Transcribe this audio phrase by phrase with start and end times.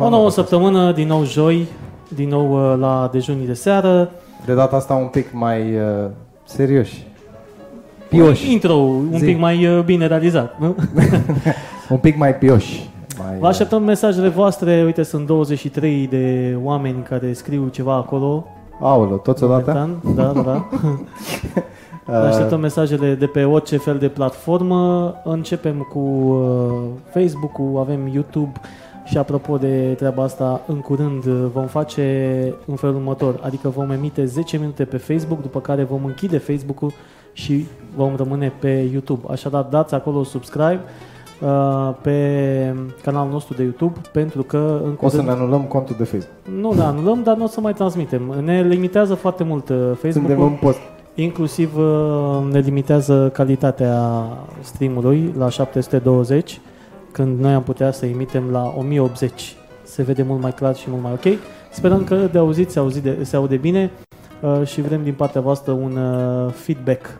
[0.00, 1.66] O nouă săptămână, din nou joi,
[2.08, 4.10] din nou uh, la dejunii de seară.
[4.44, 6.10] De data asta un pic mai uh,
[6.44, 7.06] serioși.
[8.08, 8.52] Pioși.
[8.52, 9.24] Intro un Zi.
[9.24, 10.76] pic mai uh, bine realizat, nu?
[11.88, 12.90] Un pic mai pioși.
[13.18, 18.46] Mai, Vă așteptăm mesajele voastre, uite, sunt 23 de oameni care scriu ceva acolo.
[18.80, 19.72] Aoleu, toți odată?
[19.72, 20.14] momentan.
[20.14, 20.68] Da, da, da.
[22.20, 25.14] Vă așteptăm mesajele de pe orice fel de platformă.
[25.24, 26.72] Începem cu uh,
[27.12, 28.52] Facebook-ul, avem YouTube
[29.04, 33.90] și apropo de treaba asta, în curând uh, vom face în felul următor, adică vom
[33.90, 36.92] emite 10 minute pe Facebook, după care vom închide Facebook-ul
[37.32, 39.26] și vom rămâne pe YouTube.
[39.30, 40.80] Așadar, dați acolo subscribe
[41.40, 45.24] uh, pe canalul nostru de YouTube, pentru că în O să curând...
[45.38, 46.60] ne anulăm contul de Facebook.
[46.60, 48.22] Nu, da, anulăm, dar nu o să mai transmitem.
[48.44, 50.46] Ne limitează foarte mult uh, Suntem Facebook-ul.
[50.46, 50.78] în post.
[51.14, 54.26] Inclusiv uh, ne limitează calitatea
[54.60, 56.60] streamului la 720,
[57.14, 59.56] când noi am putea să emitem la 1080.
[59.82, 61.38] Se vede mult mai clar și mult mai ok.
[61.70, 63.90] Sperăm că de auzit se, auzi de, se aude bine
[64.40, 67.18] uh, și vrem din partea voastră un uh, feedback.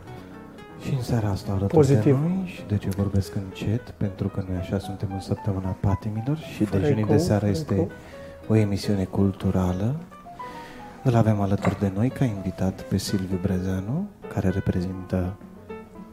[0.85, 2.03] Și în seara asta alături Pozitiv.
[2.03, 6.37] de noi și de ce vorbesc încet, pentru că noi așa suntem în săptămâna patimilor
[6.37, 7.91] și Fără dejunii de ecou, seară fără este ecou.
[8.49, 9.95] o emisiune culturală.
[11.03, 15.37] Îl avem alături de noi ca invitat pe Silviu Brezeanu, care reprezintă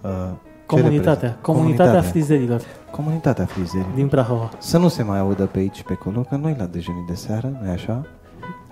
[0.02, 1.38] uh, ce Comunitatea, reprezintă?
[1.42, 3.92] comunitatea frizerilor Comunitatea frizerilor.
[3.96, 4.50] din Prahova.
[4.58, 7.52] Să nu se mai audă pe aici, pe acolo, că noi la dejunii de seară,
[7.64, 8.06] nu așa,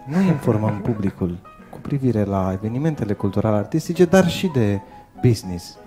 [0.07, 1.37] nu informăm publicul
[1.71, 4.79] cu privire la evenimentele culturale artistice, dar și de
[5.21, 5.77] business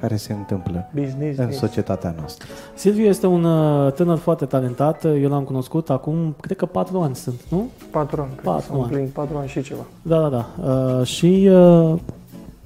[0.00, 1.38] care se întâmplă Business.
[1.38, 2.48] în is- societatea noastră.
[2.74, 7.14] Silviu este un uh, tânăr foarte talentat, eu l-am cunoscut acum, cred că 4 ani
[7.14, 7.66] sunt, nu?
[7.90, 8.30] Patru ani.
[8.30, 8.84] cred că Patru s-au ani.
[8.84, 9.82] împlinit patru ani și ceva.
[10.02, 10.46] Da, da, da.
[10.72, 11.98] Uh, și uh,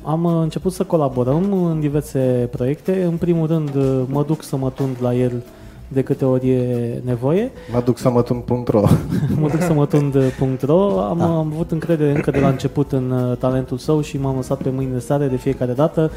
[0.07, 3.03] am uh, început să colaborăm în diverse proiecte.
[3.03, 5.43] În primul rând, uh, mă duc să mă tund la el
[5.89, 7.51] de câte ori e nevoie.
[7.73, 8.81] Mă duc să mă tun.ro
[9.41, 11.01] Mă duc să mă tund.ro.
[11.01, 11.25] Am, Da.
[11.25, 14.71] am avut încredere încă de la început în uh, talentul său și m-am lăsat pe
[14.71, 16.11] mâinile sale de fiecare dată.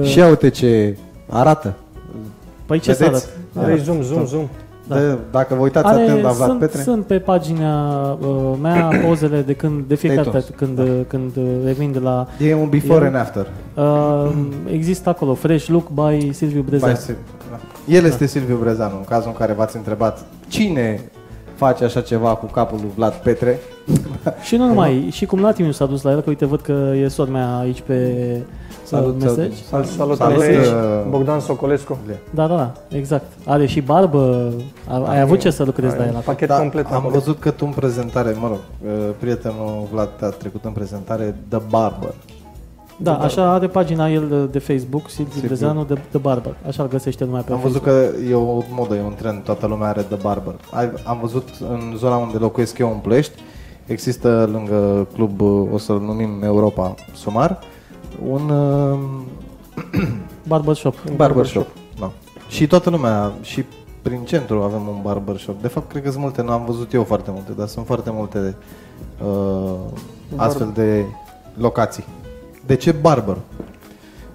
[0.00, 0.96] Uh, și ia uite ce
[1.28, 1.74] arată.
[2.66, 3.28] păi ce să Vedeți?
[3.54, 3.70] arăt?
[3.70, 4.48] Are zoom, zoom, zoom.
[4.88, 4.94] Da.
[4.98, 9.40] De, dacă vă uitați atent la Vlad sunt, Petre, sunt pe pagina uh, mea pozele
[9.40, 12.68] de când de fiecare Te-ai dată când, uh, când uh, revin de la e un
[12.68, 13.46] before E- and after.
[13.74, 14.30] uh,
[14.70, 16.88] există acolo Fresh Look by Silviu Brezan.
[16.88, 17.12] Vai să-
[17.50, 17.58] da.
[17.94, 21.00] El este Silviu Brezeanu, în cazul în care v-ați întrebat cine
[21.54, 23.58] face așa ceva cu capul lui Vlad Petre.
[24.42, 27.08] Și nu numai, și cum Latimu s-a dus la el, că uite, văd că e
[27.08, 27.96] sora mea aici pe
[28.92, 29.52] Salut, Salut, mesaj.
[29.68, 30.66] Sal- Salut, Salut, Salut aici.
[30.66, 31.98] uh, Bogdan Socolescu.
[32.30, 33.24] Da, da, da, exact.
[33.46, 34.52] Are și barbă,
[34.88, 36.14] a, ai avut ce să lucrezi la Ai el.
[36.14, 37.12] un pachet Da, complet am acolo.
[37.12, 41.58] văzut că tu în prezentare, mă rog, uh, prietenul Vlad a trecut în prezentare The
[41.70, 42.14] Barber.
[42.96, 45.48] Da, așa are pagina el de Facebook, Silviu Silviu.
[45.48, 46.54] Brezeanu de, de Barber.
[46.66, 48.10] Așa îl găsește lumea pe Am văzut Facebook.
[48.20, 50.54] că e o modă, e un trend, toată lumea are The Barber.
[50.72, 53.32] Ai, am văzut în zona unde locuiesc eu în Ploiești,
[53.86, 57.58] există lângă club, uh, o să-l numim Europa Sumar,
[58.28, 58.98] un uh,
[60.46, 61.10] Barbershop.
[61.16, 61.66] barbershop.
[61.98, 62.12] Da.
[62.48, 63.64] Și toată lumea, și
[64.02, 65.60] prin centru avem un barbershop.
[65.60, 68.10] De fapt, cred că sunt multe, nu am văzut eu foarte multe, dar sunt foarte
[68.12, 68.54] multe
[69.24, 69.74] uh,
[70.36, 71.04] astfel de
[71.58, 72.04] locații.
[72.66, 73.36] De ce barber?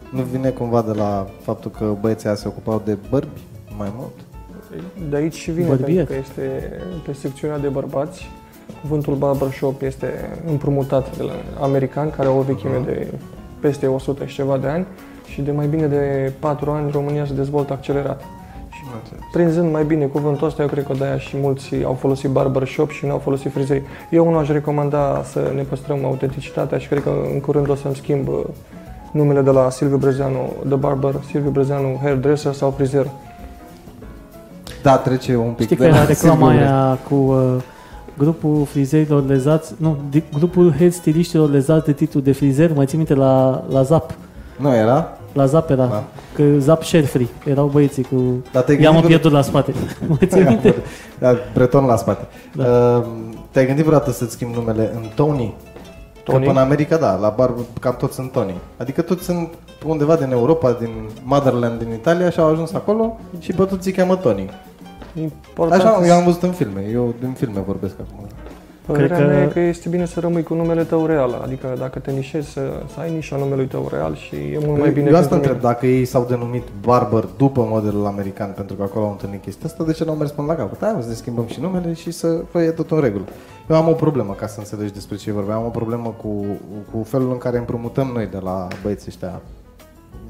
[0.09, 3.41] Nu vine cumva de la faptul că băieții aia se ocupau de bărbi
[3.77, 4.11] mai mult?
[5.09, 6.05] De aici și vine, Bărbier.
[6.05, 6.71] pentru că este
[7.05, 8.29] pe secțiunea de bărbați.
[8.81, 13.13] Cuvântul barbershop este împrumutat de la americani, care au o vechime de
[13.59, 14.85] peste 100 și ceva de ani
[15.27, 18.23] și de mai bine de 4 ani România se dezvoltă accelerat.
[19.31, 23.05] Prinzând mai bine cuvântul ăsta, eu cred că de-aia și mulți au folosit barbershop și
[23.05, 23.83] nu au folosit frizei.
[24.09, 27.95] Eu nu aș recomanda să ne păstrăm autenticitatea și cred că în curând o să-mi
[27.95, 28.39] schimb uh,
[29.11, 33.09] numele de la Silviu Brezeanu, The Barber, Silviu Brezeanu Hairdresser sau frizer.
[34.83, 37.55] Da, trece un pic Știi de că la era reclama Silviu aia cu uh,
[38.17, 42.97] grupul frizerilor lezați, nu, di, grupul head stiliștilor lezați de titlu de frizer, mai ții
[42.97, 44.13] minte la, la Zap.
[44.57, 45.07] Nu era?
[45.33, 46.03] La Zap era, Da.
[46.33, 48.15] că Zap share free, erau băieții cu...
[48.51, 49.73] Dar te-ai Ia mă gândit pierdut la spate.
[50.07, 50.75] mai ții minte?
[51.19, 52.25] Da, breton la spate.
[52.53, 52.65] Da.
[52.65, 53.05] Uh,
[53.51, 55.53] te-ai gândit vreodată să-ți schimbi numele în Tony?
[56.23, 56.39] Tony?
[56.39, 58.53] Că până în America, da, la bar cam toți sunt Tony.
[58.77, 59.49] Adică toți sunt
[59.85, 60.89] undeva din Europa, din
[61.23, 64.49] Motherland, din Italia și au ajuns acolo și pe toți îi cheamă Tony.
[65.19, 68.25] Important Așa, eu am văzut în filme, eu din filme vorbesc acum.
[68.85, 71.75] Părerea Cred că- mea e că este bine să rămâi cu numele tău real, adică
[71.79, 72.61] dacă te nișezi să,
[72.93, 75.55] să ai nișa numelui tău real și e mult mai bine eu asta pentru întreb,
[75.55, 75.73] mine.
[75.73, 79.83] dacă ei s-au denumit Barber după modelul american, pentru că acolo au întâlnit chestia asta,
[79.83, 80.77] de ce nu au mers până la capăt?
[80.81, 83.23] Hai, mă, să ne schimbăm și numele și să fie tot în regulă.
[83.69, 86.45] Eu am o problemă, ca să înțelegi despre ce vorbeam, am o problemă cu,
[86.91, 89.41] cu felul în care împrumutăm noi de la băieții ăștia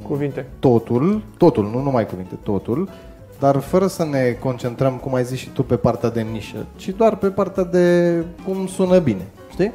[0.07, 0.45] Cuvinte.
[0.60, 2.90] totul, totul, nu numai cuvinte, totul,
[3.39, 6.89] dar fără să ne concentrăm, cum ai zis și tu, pe partea de nișă, ci
[6.89, 9.74] doar pe partea de cum sună bine, știi?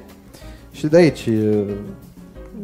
[0.73, 1.29] Și de aici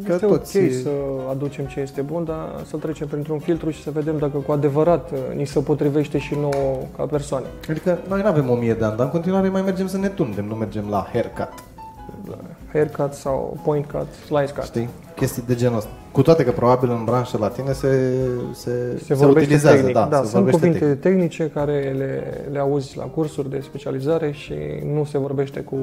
[0.05, 0.59] Că este toți...
[0.59, 0.91] ok să
[1.31, 5.11] aducem ce este bun, dar să trecem printr-un filtru și să vedem dacă cu adevărat
[5.11, 7.47] uh, ni se potrivește și nouă ca persoane.
[7.69, 10.09] Adică noi nu avem o mie de ani, dar în continuare mai mergem să ne
[10.09, 11.49] tundem, nu mergem la haircut.
[12.73, 14.65] Haircut sau point cut, slice cut.
[14.65, 14.88] Știi?
[15.17, 15.91] Chestii de genul ăsta.
[16.12, 18.15] Cu toate că probabil în branșă la tine se,
[18.53, 19.76] se, se, se utilizează.
[19.76, 19.94] Tehnic.
[19.94, 21.00] Da, da se sunt cuvinte tehnic.
[21.00, 24.55] tehnice care le, le auzi la cursuri de specializare și
[24.93, 25.76] nu se vorbește cu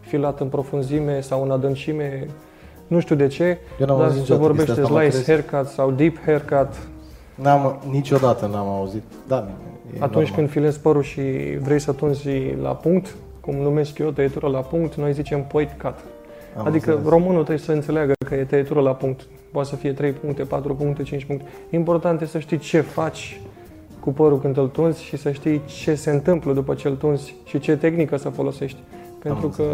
[0.00, 2.26] filat în profunzime sau în adâncime
[2.86, 6.68] nu știu de ce, Eu n-am dar se vorbește slice haircut sau deep haircut.
[7.34, 9.02] N-am, niciodată n-am auzit.
[9.28, 9.36] Da,
[9.98, 10.34] Atunci normal.
[10.34, 11.22] când filezi părul și
[11.60, 12.30] vrei să tunzi
[12.62, 15.94] la punct, cum numesc eu tăietură la punct, noi zicem point cut.
[16.56, 17.10] Am adică înțeles.
[17.10, 19.20] românul trebuie să înțeleagă că e tăietură la punct.
[19.52, 21.46] Poate să fie 3 puncte, 4 puncte, 5 puncte.
[21.70, 23.40] Important e să știi ce faci
[24.00, 27.34] cu părul când îl tunzi și să știi ce se întâmplă după ce îl tunzi
[27.44, 28.78] și ce tehnică să folosești.
[29.18, 29.64] Pentru că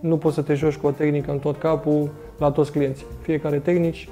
[0.00, 3.06] nu poți să te joci cu o tehnică în tot capul la toți clienții.
[3.20, 4.08] Fiecare tehnici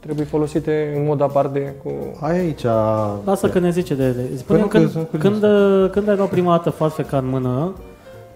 [0.00, 1.90] trebuie folosite în mod aparte cu...
[2.20, 2.64] Hai aici...
[3.24, 4.36] Lasă că ne zice de ele.
[4.36, 5.44] Spune păi când, când,
[5.90, 7.72] când ai luat prima dată farfeca în mână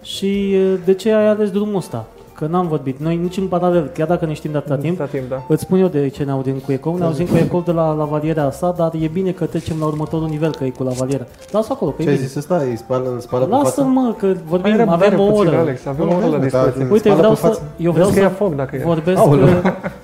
[0.01, 2.05] și de ce ai ales drumul ăsta?
[2.39, 2.99] Că n-am vorbit.
[2.99, 5.43] Noi nici în paralel, chiar dacă ne știm de atâta timp, timp da.
[5.47, 6.97] îți spun eu de ce ne auzim cu ecou.
[6.97, 10.27] Ne auzim cu ecou de la lavaliera sa, dar e bine că trecem la următorul
[10.27, 11.25] nivel, că e cu lavaliera.
[11.51, 12.55] Lasă acolo, că Ce ai zis ăsta?
[12.55, 15.57] Îi spală, spală Lasă mă, că vorbim, Hai, avem o oră.
[15.57, 16.87] Alex, avem o oră la dispoziție.
[16.91, 19.19] Uite, vreau să, eu vreau să foc dacă vorbesc...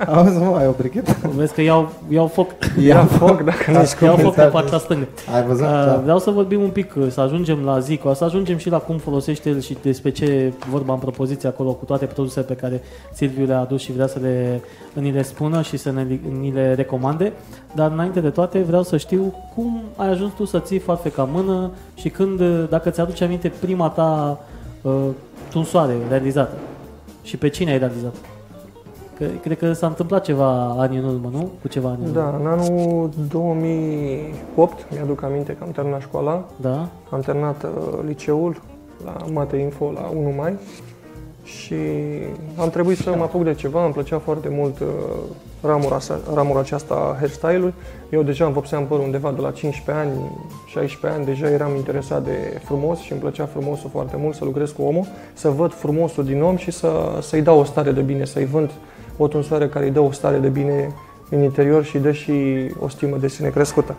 [0.07, 1.15] Auzi, mă, ai o brichetă?
[1.35, 2.49] Vezi că iau, iau foc.
[2.85, 5.07] Ia foc dacă nu ești Iau foc pe partea stângă.
[5.35, 5.65] Ai văzut?
[5.65, 5.99] Da.
[6.03, 9.49] Vreau să vorbim un pic, să ajungem la Zico, să ajungem și la cum folosește
[9.49, 12.81] el și despre ce vorba în propoziție acolo cu toate produsele pe care
[13.13, 14.61] Silviu le-a adus și vrea să le,
[14.93, 16.05] ni le spună și să ne,
[16.39, 17.33] ni le recomande.
[17.75, 21.71] Dar înainte de toate vreau să știu cum ai ajuns tu să ții farfeca mână
[21.95, 24.39] și când, dacă ți-aduci aminte, prima ta
[24.81, 24.93] uh,
[25.49, 26.55] tunsoare realizată
[27.23, 28.15] și pe cine ai realizat?
[29.17, 31.49] Că, cred că s-a întâmplat ceva ani în urmă, nu?
[31.61, 36.45] Cu ceva ani Da, în anul 2008, mi-aduc aminte că am terminat școala.
[36.61, 36.87] Da.
[37.09, 37.69] Am terminat uh,
[38.05, 38.61] liceul
[39.05, 40.57] la Mate Info la 1 mai
[41.43, 41.75] și
[42.55, 44.87] am trebuit să mă apuc de ceva, îmi plăcea foarte mult uh,
[45.61, 45.97] ramura,
[46.33, 47.73] ramura aceasta hairstyle-ul.
[48.09, 50.19] Eu deja îmi vopseam părul undeva de la 15 ani,
[50.67, 54.71] 16 ani, deja eram interesat de frumos și îmi plăcea frumosul foarte mult să lucrez
[54.71, 58.25] cu omul, să văd frumosul din om și să, să-i dau o stare de bine,
[58.25, 58.71] să-i vând
[59.17, 60.93] o tunsoare care îi dă o stare de bine
[61.29, 62.33] în interior și dă și
[62.79, 63.95] o stimă de sine crescută.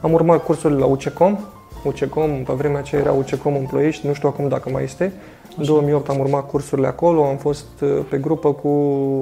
[0.00, 1.38] Am urmat cursurile la UCECOM,
[1.84, 5.12] UCECOM, pe vremea aceea era UCECOM în Ploiești, nu știu acum dacă mai este,
[5.56, 8.68] în 2008 am urmat cursurile acolo, am fost uh, pe grupă cu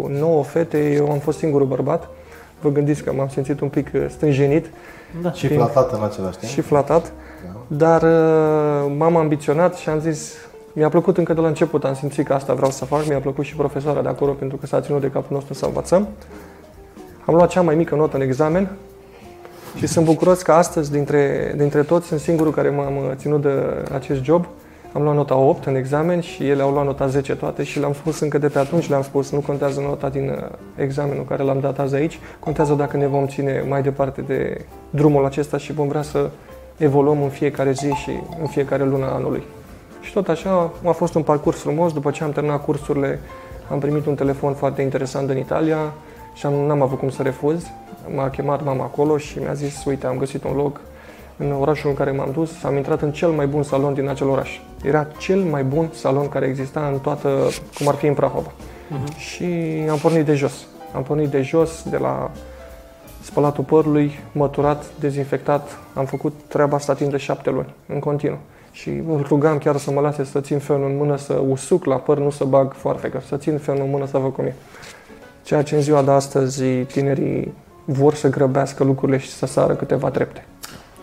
[0.09, 2.09] 9 fete, eu am fost singurul bărbat.
[2.61, 4.70] Vă gândiți că m-am simțit un pic uh, stânjenit.
[5.23, 5.32] Da.
[5.32, 6.53] Și flatat în același timp.
[6.53, 7.12] Și flatat.
[7.44, 7.76] Da.
[7.76, 10.35] Dar uh, m-am ambiționat și am zis,
[10.73, 13.44] mi-a plăcut încă de la început, am simțit că asta vreau să fac, mi-a plăcut
[13.44, 16.09] și profesoara de acolo pentru că s-a ținut de capul nostru să învățăm.
[17.26, 18.70] Am luat cea mai mică notă în examen
[19.77, 24.23] și sunt bucuros că astăzi, dintre, dintre toți, sunt singurul care m-am ținut de acest
[24.23, 24.47] job
[24.93, 27.93] am luat nota 8 în examen și ele au luat nota 10 toate și le-am
[27.93, 31.61] spus încă de pe atunci, le-am spus, nu contează nota din uh, examenul care l-am
[31.61, 35.89] dat azi aici, contează dacă ne vom ține mai departe de drumul acesta și vom
[35.89, 36.31] vrea să
[36.77, 38.11] evoluăm în fiecare zi și
[38.41, 39.43] în fiecare lună anului.
[40.01, 43.21] Și tot așa a fost un parcurs frumos, după ce am terminat cursurile
[43.71, 45.93] am primit un telefon foarte interesant din Italia
[46.35, 47.67] și am, n-am avut cum să refuz.
[48.14, 50.80] M-a chemat mama acolo și mi-a zis, uite, am găsit un loc
[51.37, 54.28] în orașul în care m-am dus, am intrat în cel mai bun salon din acel
[54.28, 54.61] oraș.
[54.82, 58.50] Era cel mai bun salon care exista în toată, cum ar fi în Prahova.
[58.50, 59.16] Uh-huh.
[59.16, 59.44] Și
[59.90, 60.66] am pornit de jos.
[60.94, 62.30] Am pornit de jos, de la
[63.23, 65.78] spălatul părului, măturat, dezinfectat.
[65.94, 68.38] Am făcut treaba asta timp de șapte luni, în continuu.
[68.73, 71.97] Și îl rugam chiar să mă lase să țin fenul în mână, să usuc la
[71.97, 74.54] păr, nu să bag că să țin fenul în mână să văd cum e.
[75.42, 77.52] Ceea ce în ziua de astăzi tinerii
[77.85, 80.47] vor să grăbească lucrurile și să sară câteva trepte.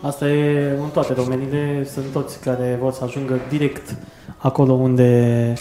[0.02, 3.96] Asta e în toate domeniile, sunt toți care vor să ajungă direct
[4.38, 5.54] acolo unde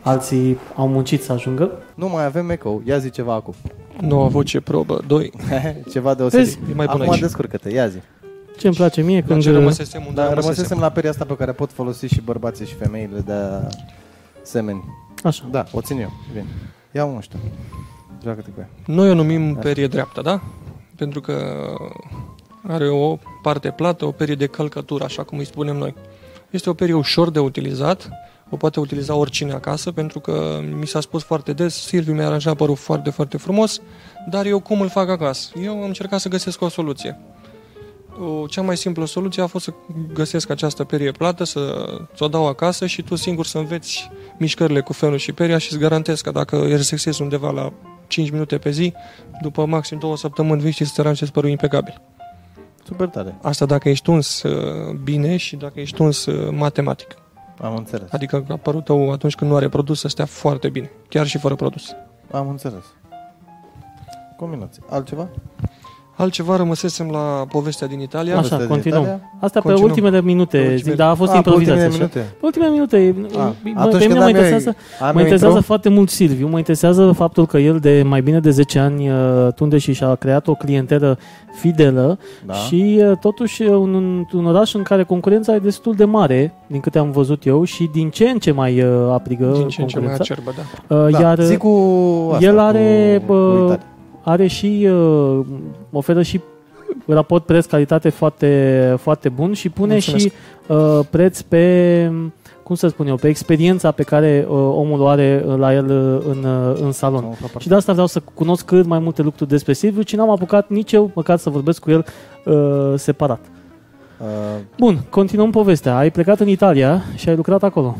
[0.00, 1.70] alții au muncit să ajungă.
[1.94, 3.54] Nu mai avem eco, ia zi ceva acum.
[4.00, 5.32] Noua voce probă, 2.
[5.92, 6.46] ceva deosebit.
[6.46, 6.58] Vezi?
[6.70, 7.98] E mai bun acum descurcă-te, ia zi.
[8.58, 9.42] Ce îmi place mie când...
[9.42, 12.74] Ce rămăsesem unde da, rămăsesem la peria asta pe care pot folosi și bărbații și
[12.74, 13.32] femeile de
[14.42, 14.84] semeni.
[15.22, 15.44] Așa.
[15.50, 16.10] Da, o țin eu.
[16.32, 16.46] Bine.
[16.96, 17.38] Ia un ăștia.
[18.22, 18.68] Joacă-te cu ea.
[18.86, 20.40] Noi o numim perie dreaptă, da?
[20.94, 21.64] Pentru că
[22.62, 25.94] are o parte plată, o perie de călcătură, așa cum îi spunem noi.
[26.50, 28.08] Este o perie ușor de utilizat,
[28.50, 32.56] o poate utiliza oricine acasă, pentru că mi s-a spus foarte des, Silviu mi-a aranjat
[32.56, 33.80] părul foarte, foarte frumos,
[34.30, 35.50] dar eu cum îl fac acasă?
[35.62, 37.18] Eu am încercat să găsesc o soluție.
[38.20, 39.72] O, cea mai simplă soluție a fost să
[40.12, 44.92] găsesc această perie plată, să ți-o dau acasă și tu singur să înveți mișcările cu
[44.92, 47.72] fenul și peria și îți garantez că dacă exersezi undeva la
[48.06, 48.92] 5 minute pe zi,
[49.42, 52.00] după maxim două săptămâni vii și să te aranjezi părul impecabil.
[52.84, 53.38] Super tare.
[53.42, 57.16] Asta dacă ești uns uh, bine și dacă ești uns uh, matematic.
[57.60, 58.12] Am înțeles.
[58.12, 61.38] Adică ca părul tău atunci când nu are produs să stea foarte bine, chiar și
[61.38, 61.94] fără produs.
[62.30, 62.84] Am înțeles.
[64.36, 64.82] Combinație.
[64.88, 65.28] Altceva?
[66.18, 68.32] Altceva rămăsesem la povestea din Italia.
[68.32, 69.02] Așa, Povestea din continuăm.
[69.02, 69.20] Italia?
[69.40, 69.88] Asta pe Continuăm.
[69.90, 71.82] ultimele minute, Pe ultimele- zic, dar a fost Ah, pe improvizație.
[71.84, 72.12] ultimele așa.
[72.14, 72.34] minute.
[72.40, 72.96] Pe ultimele minute,
[73.38, 74.68] Ah, mă- atunci pe mine când mă am eu- interesează,
[75.00, 75.60] am mă eu interesează intro?
[75.66, 79.16] foarte mult Silviu, mă interesează faptul că el de mai bine de 10 ani uh,
[79.54, 81.18] tunde și și-a creat o clientelă
[81.60, 82.52] fidelă Da.
[82.52, 86.54] și uh, totuși uh, un, un, un oraș în care concurența e destul de mare,
[86.66, 89.80] din câte am văzut eu, și din ce în ce mai uh, aprigă din ce
[89.80, 90.22] în ce mai concurența.
[90.22, 90.52] acerbă,
[90.88, 90.96] da.
[90.96, 91.68] Uh, Da, Iar zi cu
[92.32, 93.80] asta, el are, cu, bă, cu Italia.
[94.28, 95.46] Are și uh,
[95.92, 96.40] oferă și
[97.06, 100.24] raport preț-calitate foarte, foarte bun și pune Mulțumesc.
[100.24, 100.32] și
[100.66, 102.12] uh, preț pe
[102.62, 105.84] cum să spun eu, pe experiența pe care uh, omul o are uh, la el
[105.84, 107.24] uh, în, uh, în salon.
[107.24, 110.16] Am aflat Și de asta vreau să cunosc cât mai multe lucruri despre Silviu și
[110.16, 112.04] n-am apucat nici eu măcar să vorbesc cu el
[112.44, 113.40] uh, separat.
[114.20, 114.26] Uh,
[114.78, 115.96] Bun, continuăm povestea.
[115.96, 117.96] Ai plecat în Italia și ai lucrat acolo.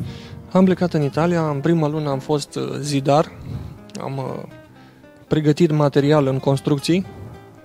[0.52, 3.32] Am plecat în Italia, în prima lună am fost uh, zidar,
[4.00, 4.42] am uh,
[5.28, 7.06] pregătit material în construcții,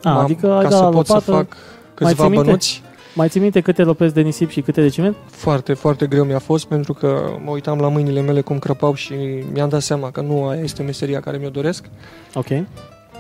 [0.04, 1.32] A, am- adică ai ca dat să la pot să lopată.
[1.32, 1.58] fac
[1.94, 2.46] câțiva ții minte?
[2.46, 2.82] bănuți.
[3.16, 5.16] Mai ții minte câte lopezi de nisip și câte de ciment?
[5.30, 9.14] Foarte, foarte greu mi-a fost pentru că mă uitam la mâinile mele cum crăpau și
[9.54, 11.86] mi-am dat seama că nu aia este meseria care mi-o doresc.
[12.34, 12.48] Ok.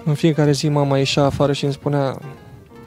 [0.05, 2.17] În fiecare zi mama ieșea afară și îmi spunea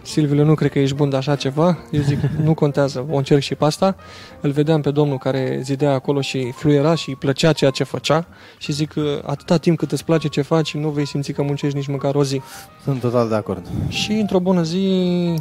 [0.04, 1.78] Silviu, nu cred că ești bun de așa ceva.
[1.90, 3.96] Eu zic, nu contează, o încerc și pe asta.
[4.40, 8.26] Îl vedeam pe domnul care zidea acolo și fluiera și îi plăcea ceea ce făcea
[8.58, 11.86] și zic, atâta timp cât îți place ce faci, nu vei simți că muncești nici
[11.86, 12.40] măcar o zi.
[12.82, 13.66] sunt total de acord.
[13.88, 15.34] Și într-o bună zi,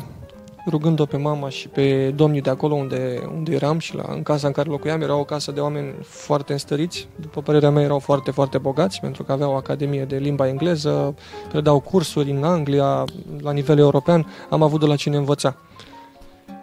[0.70, 4.48] rugând-o pe mama și pe domnii de acolo unde, unde eram și la, în casa
[4.48, 7.08] în care locuiam, era o casă de oameni foarte înstăriți.
[7.16, 11.16] După părerea mea, erau foarte, foarte bogați, pentru că aveau o academie de limba engleză,
[11.50, 13.04] predau cursuri în Anglia,
[13.42, 15.56] la nivel european, am avut de la cine învăța.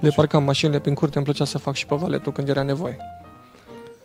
[0.01, 2.97] Le parcam mașinile prin curte, îmi plăcea să fac și pe valetul când era nevoie.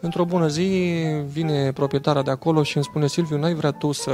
[0.06, 0.92] Într-o bună zi
[1.28, 4.12] vine proprietara de acolo și îmi spune Silviu, n-ai vrea tu să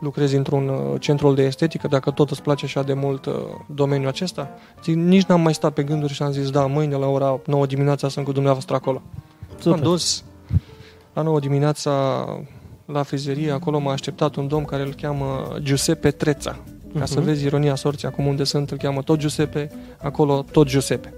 [0.00, 3.34] lucrezi într-un uh, centru de estetică dacă tot îți place așa de mult uh,
[3.66, 4.50] domeniul acesta?
[4.84, 7.66] Zic, nici n-am mai stat pe gânduri și am zis, da, mâine la ora 9
[7.66, 9.02] dimineața sunt cu dumneavoastră acolo.
[9.58, 9.72] Super.
[9.72, 10.24] Am dus
[11.12, 12.24] la 9 dimineața
[12.84, 16.56] la frizerie, acolo m-a așteptat un domn care îl cheamă Giuseppe Treța.
[16.98, 17.24] Ca să Mhm.
[17.28, 19.70] vezi ironia sorții, acum unde sunt, îl cheamă tot Giuseppe,
[20.02, 21.12] acolo tot Giuseppe.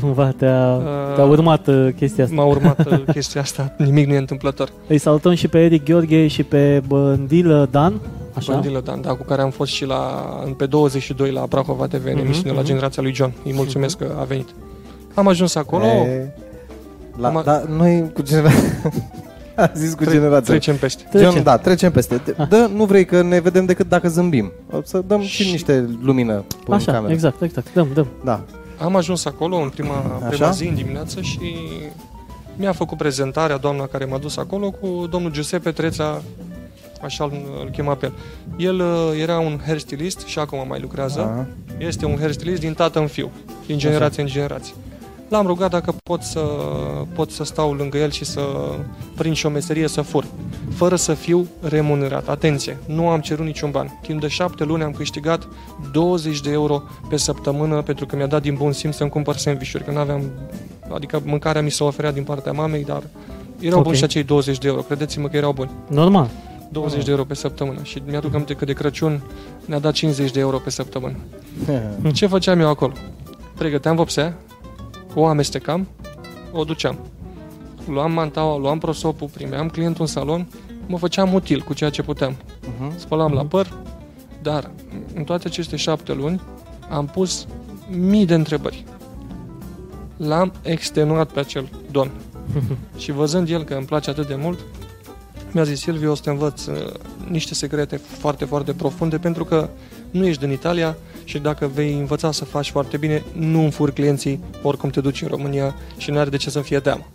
[0.00, 2.36] Cumva te-a, Uh, te-a urmat uh, chestia asta.
[2.36, 4.68] M-a urmat uh, chestia asta, nimic nu e întâmplător.
[4.88, 8.00] Îi salutăm și pe Eric Gheorghe și pe Bândilă Dan.
[8.34, 8.52] Așa?
[8.52, 9.96] Băndilă Dan, da, cu care am fost și la,
[10.56, 12.66] pe 22 la Prahova TV, în Mhm, emisiune la mhm.
[12.66, 13.32] generația lui John.
[13.44, 14.48] Îi mulțumesc că a venit.
[15.14, 16.34] Am ajuns acolo, E,
[17.20, 18.60] la, Am- da, noi cu generația...
[19.56, 20.40] A zis cu tre- generația.
[20.54, 21.02] trecem peste.
[21.10, 21.30] Trecem.
[21.30, 22.20] Gen, da, trecem peste.
[22.36, 22.48] Ah.
[22.48, 24.52] Dă, nu vrei că ne vedem decât dacă zâmbim.
[24.70, 27.12] O să dăm și, Și- niște lumină în Așa, cameră.
[27.12, 27.66] exact, exact.
[27.74, 28.06] Dăm, dăm.
[28.24, 28.40] Da.
[28.82, 30.28] Am ajuns acolo în prima, Așa?
[30.28, 31.54] prima zi, în dimineață și
[32.56, 36.22] mi-a făcut prezentarea doamna care m-a dus acolo cu domnul Giuseppe Treța,
[37.02, 38.12] așa îl, îl chema pe el.
[38.56, 41.20] El uh, era un hairstylist și acum mai lucrează.
[41.20, 41.46] Aha.
[41.78, 43.30] Este un hairstylist din tată în fiu,
[43.66, 44.74] din generație în generație.
[45.28, 46.40] L-am rugat dacă pot să,
[47.14, 48.40] pot să stau lângă el și să
[49.16, 50.24] prind și o meserie să fur,
[50.76, 52.28] fără să fiu remunerat.
[52.28, 53.98] Atenție, nu am cerut niciun ban.
[54.02, 55.48] Timp de șapte luni am câștigat
[55.92, 59.84] 20 de euro pe săptămână pentru că mi-a dat din bun simț să-mi cumpăr sandvișuri,
[59.84, 60.22] că n-aveam,
[60.94, 63.02] adică mâncarea mi se oferea din partea mamei, dar
[63.60, 63.84] erau Ok.
[63.84, 65.70] buni și acei 20 de euro, credeți-mă că erau buni.
[65.88, 66.28] Normal.
[66.70, 69.22] 20 de euro pe săptămână și mi-aduc aminte că de Crăciun
[69.64, 71.14] ne-a dat 50 de euro pe săptămână.
[72.12, 72.92] Ce făceam eu acolo?
[73.58, 74.34] Pregăteam vopsea,
[75.14, 75.86] o amestecam,
[76.52, 76.98] o duceam.
[77.88, 80.48] Luam mantaua, luam prosopul, primeam clientul în salon,
[80.86, 82.36] mă făceam util cu ceea ce puteam.
[82.78, 82.98] Mhm.
[82.98, 83.72] Spălam la păr,
[84.42, 84.70] dar
[85.14, 86.40] în toate aceste șapte luni
[86.90, 87.46] am pus
[87.90, 88.84] mii de întrebări.
[90.16, 92.10] L-am extenuat pe acel domn.
[93.02, 94.58] Și văzând el că îmi place atât de mult,
[95.52, 96.74] mi-a zis, Silviu, o să te învăț uh,
[97.28, 99.68] niște secrete foarte, foarte profunde, pentru că
[100.10, 104.40] nu ești din Italia și dacă vei învăța să faci foarte bine, nu înfuri clienții,
[104.62, 107.06] oricum te duci în România și nu are de ce să fie teamă.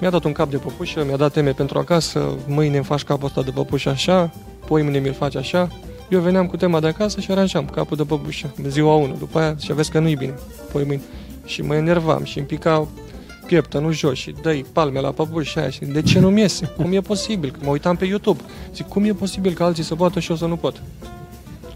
[0.00, 3.26] Mi-a dat un cap de păpușă, mi-a dat teme pentru acasă, mâine îmi faci capul
[3.26, 4.32] ăsta de păpușă așa,
[4.66, 5.68] poi mâine mi-l faci așa.
[6.10, 9.56] Eu veneam cu tema de acasă și aranjam capul de păpușă, ziua 1, după aia
[9.60, 10.34] și vezi că nu-i bine,
[10.72, 11.02] poi mâine.
[11.44, 12.88] Și mă enervam și îmi pica
[13.46, 16.66] pieptănul jos și dai palme la păpuși și aia și de ce nu-mi iese?
[16.76, 17.50] Cum e posibil?
[17.50, 18.42] Că mă uitam pe YouTube.
[18.74, 20.82] Zic, cum e posibil că alții să poată și eu să nu pot?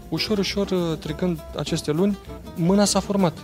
[0.09, 0.67] Ușor, ușor,
[0.99, 2.17] trecând aceste luni,
[2.55, 3.37] mâna s-a format.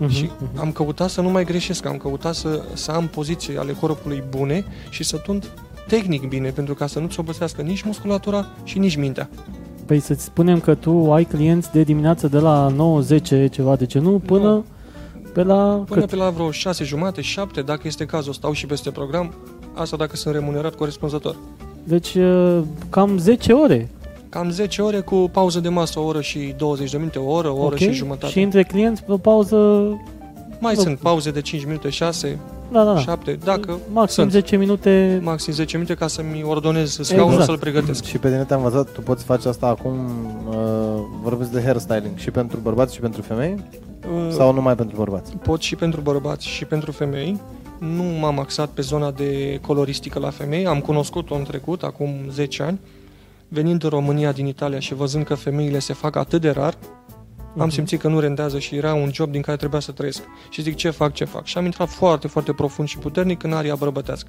[0.00, 0.58] Uh-huh, și uh-huh.
[0.58, 4.64] am căutat să nu mai greșesc, am căutat să, să am poziții ale corpului bune
[4.90, 5.50] și să tund
[5.86, 9.28] tehnic bine, pentru ca să nu-ți obosească nici musculatura și nici mintea.
[9.86, 12.72] Păi să-ți spunem că tu ai clienți de dimineață de la
[13.46, 14.62] 9-10, ceva de genul, până no.
[15.32, 15.82] pe la...
[15.86, 16.10] Până cât?
[16.10, 19.34] pe la vreo 6 jumate, 7, dacă este cazul, stau și peste program,
[19.74, 21.36] asta dacă sunt remunerat corespunzător.
[21.84, 22.16] Deci
[22.88, 23.90] cam 10 ore.
[24.28, 27.48] Cam 10 ore cu pauză de masă, o oră și 20 de minute, o oră,
[27.48, 27.88] o oră okay.
[27.88, 28.32] și jumătate.
[28.32, 29.56] Și între clienți o pauză...
[30.58, 30.80] Mai o...
[30.80, 32.38] sunt pauze de 5 minute, 6,
[32.72, 33.00] da, da, da.
[33.00, 34.30] 7, dacă Maxim sunt.
[34.30, 35.20] 10 minute.
[35.22, 37.44] Maxim 10 minute ca să-mi ordonez scaunul exact.
[37.44, 38.04] să-l pregătesc.
[38.04, 39.96] Și pe tine te-am văzut, tu poți face asta acum,
[40.48, 40.54] uh,
[41.22, 43.54] vorbesc de hairstyling, și pentru bărbați și pentru femei?
[44.00, 45.36] Uh, Sau numai pentru bărbați?
[45.36, 47.40] Pot și pentru bărbați și pentru femei.
[47.78, 52.62] Nu m-am axat pe zona de coloristică la femei, am cunoscut-o în trecut, acum 10
[52.62, 52.80] ani.
[53.48, 57.58] Venind în România din Italia și văzând că femeile se fac atât de rar, uh-huh.
[57.58, 60.22] am simțit că nu rendează și era un job din care trebuia să trăiesc.
[60.50, 61.44] Și zic ce fac, ce fac.
[61.44, 64.28] Și am intrat foarte, foarte profund și puternic în aria bărbătească.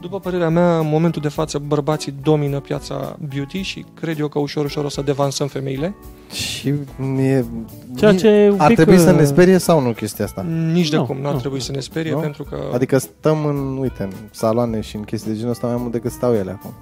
[0.00, 4.38] După părerea mea, în momentul de față, bărbații domină piața beauty și cred eu că
[4.38, 5.94] ușor, ușor o să devansăm femeile.
[6.32, 6.68] Și
[7.18, 7.44] e,
[7.96, 10.42] Ceea ce ar pic, trebui să ne sperie sau nu chestia asta?
[10.72, 11.38] Nici de no, cum, nu ar no.
[11.38, 12.18] trebui să ne sperie no?
[12.18, 12.56] pentru că...
[12.72, 16.10] Adică stăm în, uite, în saloane și în chestii de genul ăsta mai mult decât
[16.10, 16.72] stau ele acum.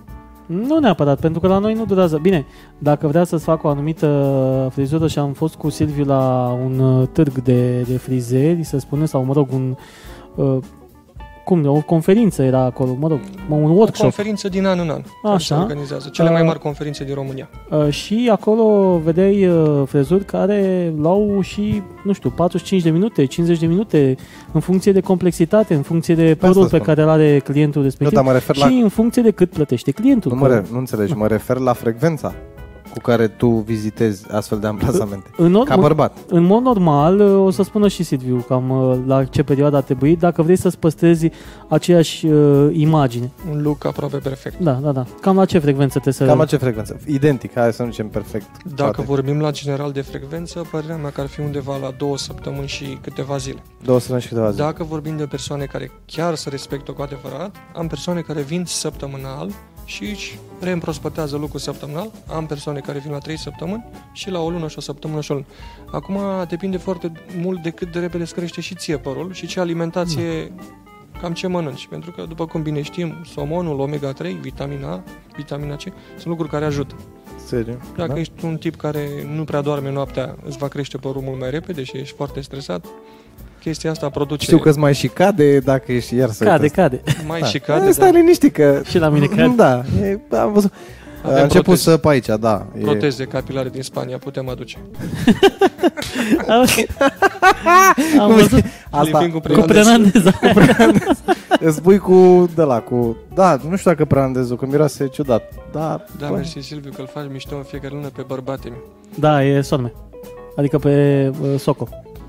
[0.46, 2.18] Nu neapărat, pentru că la noi nu durează.
[2.22, 2.46] Bine,
[2.78, 7.08] dacă vrea să-ți fac o anumită frizură și am fost cu Silviu la un uh,
[7.12, 9.76] târg de, de frizeri, să spunem, sau mă rog, un
[10.34, 10.56] uh,
[11.44, 14.00] cum, o conferință era acolo, mă rog, un workshop.
[14.00, 15.02] O conferință din an în an.
[15.34, 15.54] Așa.
[15.54, 16.08] Se organizează.
[16.08, 17.48] Cele mai uh, mari conferințe din România.
[17.70, 23.58] Uh, și acolo vedeai uh, frezuri care luau și, nu știu, 45 de minute, 50
[23.58, 24.16] de minute,
[24.52, 28.22] în funcție de complexitate, în funcție de părul pe care îl are clientul respectiv nu,
[28.22, 28.82] dar mă refer și la...
[28.82, 30.32] în funcție de cât plătește clientul.
[30.32, 32.34] Nu, mă, nu înțelegi, mă refer la frecvența
[32.94, 35.30] cu care tu vizitezi astfel de amplasamente?
[35.36, 36.18] În ca bărbat.
[36.28, 40.16] În mod normal, o să spună și Silviu cam uh, la ce perioadă ar trebui,
[40.16, 41.30] dacă vrei să-ți păstrezi
[41.68, 43.30] aceeași uh, imagine.
[43.50, 44.58] Un look aproape perfect.
[44.58, 45.06] Da, da, da.
[45.20, 46.24] Cam la ce frecvență trebuie să...
[46.24, 47.00] Cam la ce frecvență?
[47.06, 48.46] Identic, hai să nu zicem perfect.
[48.74, 49.02] Dacă toate.
[49.02, 52.98] vorbim la general de frecvență, părerea mea că ar fi undeva la două săptămâni și
[53.00, 53.62] câteva zile.
[53.84, 54.62] Două săptămâni și câteva zile.
[54.62, 59.50] Dacă vorbim de persoane care chiar să respectă cu adevărat, am persoane care vin săptămânal
[59.84, 62.10] și își reîmprospătează lucrul săptămânal.
[62.26, 65.30] Am persoane care vin la 3 săptămâni și la o lună și o săptămână și
[65.30, 65.46] o lună.
[65.92, 66.18] Acum
[66.48, 70.52] depinde foarte mult de cât de repede îți crește și ție părul și ce alimentație,
[71.12, 71.18] da.
[71.20, 71.86] cam ce mănânci.
[71.86, 75.02] Pentru că, după cum bine știm, somonul, omega-3, vitamina A,
[75.36, 76.94] vitamina C, sunt lucruri care ajută.
[77.46, 77.80] Seriu?
[77.96, 78.18] Dacă da?
[78.18, 81.82] ești un tip care nu prea doarme noaptea, îți va crește părul mult mai repede
[81.82, 82.86] și ești foarte stresat,
[83.64, 84.44] chestia asta produce...
[84.44, 87.02] Știu că îți mai și cade dacă ești iar să Cade, cade.
[87.26, 87.46] Mai da.
[87.46, 88.18] și cade, Stai da.
[88.18, 88.80] liniștit că...
[88.84, 89.52] Și la mine cade.
[89.56, 90.72] Da, e, am văzut.
[91.22, 91.90] Avem a început proteze.
[91.90, 92.66] să pe aici, da.
[92.80, 93.26] Proteze e...
[93.26, 94.76] capilare din Spania, putem aduce.
[98.20, 100.22] am văzut asta cu prenandez.
[101.60, 105.52] Îți pui cu, de la, cu, da, nu știu dacă prenandezul, că miroase ciudat.
[105.72, 108.72] Da, da mersi Silviu, că îl faci mișto în fiecare lună pe bărbate
[109.14, 109.92] Da, e sorme.
[110.56, 111.88] Adică pe uh, Soco.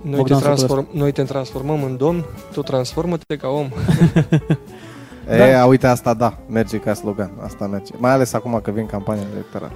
[0.09, 3.69] Noi te, transform, noi te transformăm în domn, tu transformă-te ca om.
[5.29, 5.65] e, da.
[5.65, 7.93] uite, asta da, merge ca slogan, asta merge.
[7.97, 9.73] Mai ales acum că vin campania electorală.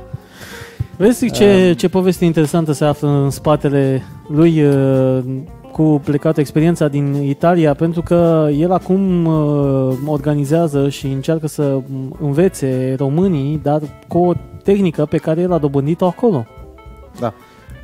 [0.97, 5.23] Vezi ce, ce poveste interesantă se află în spatele lui uh,
[5.71, 11.79] cu plecat experiența din Italia, pentru că el acum uh, organizează și încearcă să
[12.21, 16.45] învețe românii, dar cu o tehnică pe care el a dobândit-o acolo.
[17.19, 17.33] Da.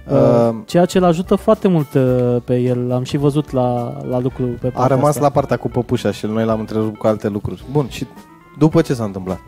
[0.09, 2.91] Uh, ceea ce îl ajută foarte mult uh, pe el.
[2.91, 5.21] Am și văzut la, la lucru pe A rămas asta.
[5.21, 7.63] la partea cu păpușa și noi l-am întrerupt cu alte lucruri.
[7.71, 8.07] Bun, și
[8.57, 9.39] după ce s-a întâmplat?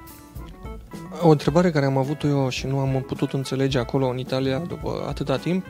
[1.22, 5.06] O întrebare care am avut-o eu și nu am putut înțelege acolo în Italia după
[5.08, 5.65] atâta timp,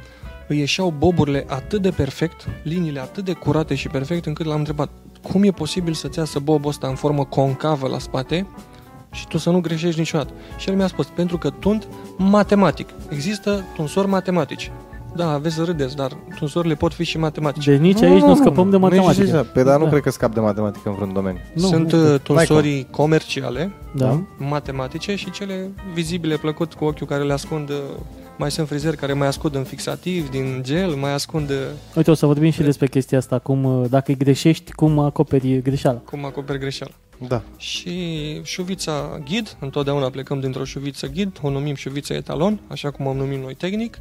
[0.47, 4.89] îi ieșeau boburile atât de perfect, liniile atât de curate și perfect, încât l-am întrebat
[5.32, 8.47] cum e posibil să-ți iasă bobul ăsta în formă concavă la spate
[9.11, 10.33] și tu să nu greșești niciodată.
[10.57, 12.89] Și el mi-a spus, pentru că tunt matematic.
[13.09, 14.71] Există tunsori matematici.
[15.15, 17.71] Da, aveți să râdeți, dar tunsorile pot fi și matematice.
[17.71, 19.45] Deci nici aici nu, nu scăpăm de matematică.
[19.53, 19.89] Pe dar nu da.
[19.89, 21.39] cred că scap de matematică în vreun domeniu.
[21.53, 24.23] Nu, Sunt nu, uh, tunsorii comerciale, da.
[24.37, 27.75] matematice și cele vizibile plăcut cu ochiul care le ascund uh,
[28.37, 31.49] mai sunt frizeri care mai ascund în fixativ, din gel, mai ascund...
[31.49, 31.55] Uh,
[31.95, 35.97] Uite, o să vorbim și despre chestia asta, cum, dacă îi greșești, cum acoperi greșeala.
[35.97, 36.93] Cum acoperi greșeala.
[37.17, 37.43] Da.
[37.58, 37.91] Și
[38.43, 43.39] șuvița ghid, întotdeauna plecăm dintr-o șuviță ghid, o numim șuviță etalon, așa cum o numim
[43.39, 43.99] noi tehnic.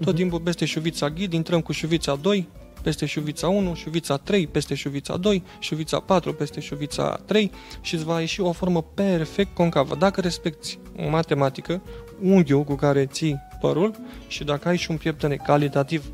[0.00, 0.16] Tot uh-huh.
[0.16, 2.48] timpul peste șuvița ghid intrăm cu șuvița 2,
[2.82, 7.50] peste șuvița 1, șuvița 3, peste șuvița 2, șuvița 4, peste șuvița 3
[7.80, 9.94] și îți va ieși o formă perfect concavă.
[9.94, 11.82] Dacă respecti o matematică,
[12.22, 13.94] unghiul cu care ții părul
[14.28, 16.04] și dacă ai și un pieptene calitativ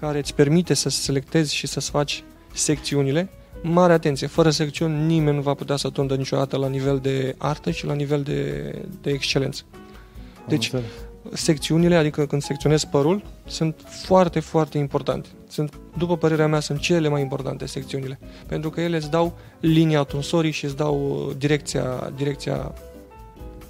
[0.00, 3.30] care îți permite să selectezi și să-ți faci secțiunile.
[3.68, 7.70] Mare atenție, fără secțiuni nimeni nu va putea să tundă niciodată la nivel de artă
[7.70, 8.70] și la nivel de,
[9.02, 9.62] de excelență.
[10.48, 10.72] Deci,
[11.32, 15.28] secțiunile, adică când secționezi părul, sunt foarte, foarte importante.
[15.48, 18.18] Sunt, după părerea mea, sunt cele mai importante secțiunile.
[18.46, 22.74] Pentru că ele îți dau linia tunsorii și îți dau direcția, direcția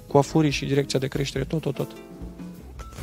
[0.07, 1.87] coafurii și direcția de creștere, tot, tot, tot.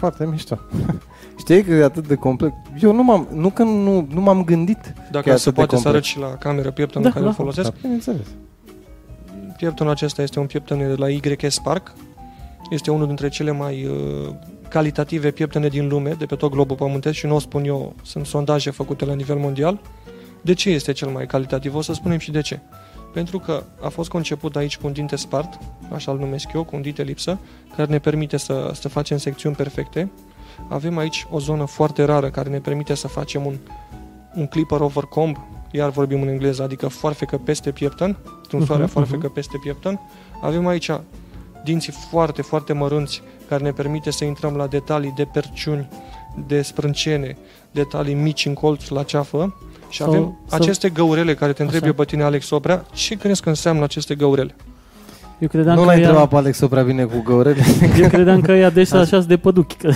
[0.05, 0.59] Foarte mișto.
[1.43, 2.55] Știi că e atât de complex.
[2.83, 6.19] Eu nu m-am, nu că nu, nu m-am gândit Dacă se poate să arăt și
[6.19, 7.31] la cameră pieptonul Da, care da.
[7.31, 7.71] îl folosesc.
[7.71, 8.27] Da, bineînțeles.
[9.57, 11.93] Pieptonul acesta este un piepton de la YS Park.
[12.71, 14.35] Este unul dintre cele mai uh,
[14.69, 18.27] calitative pieptene din lume, de pe tot globul pământesc și nu o spun eu, sunt
[18.27, 19.81] sondaje făcute la nivel mondial.
[20.41, 21.75] De ce este cel mai calitativ?
[21.75, 22.61] O să spunem și de ce.
[23.15, 25.59] Pentru că a fost conceput aici cu un dinte spart,
[25.93, 27.39] așa îl numesc eu, cu un dinte lipsă,
[27.77, 30.11] care ne permite să, să facem secțiuni perfecte.
[30.69, 33.57] Avem aici o zonă foarte rară care ne permite să facem un,
[34.35, 35.37] un clipper over comb,
[35.71, 38.17] iar vorbim în engleză, adică foarfecă peste piepton,
[38.49, 40.01] tunsoarea Mhm, foarfecă peste piepton.
[40.43, 40.91] Avem aici
[41.65, 45.89] dinții foarte, foarte mărunți care ne permite să intrăm la detalii de perciuni,
[46.47, 47.37] de sprâncene,
[47.71, 49.55] detalii mici în colț la ceafă
[49.89, 51.95] și Sau- avem sau- aceste găurele care te întrebi Așa.
[51.95, 54.55] pe tine, Alex Oprea, ce crezi că înseamnă aceste găurele?
[55.39, 57.63] Eu credeam, Nu că l-ai ea, întrebat pe Alex prea bine cu găurele?
[58.01, 59.77] eu credeam că ea adesea așa de păduchi.
[59.77, 59.91] Că,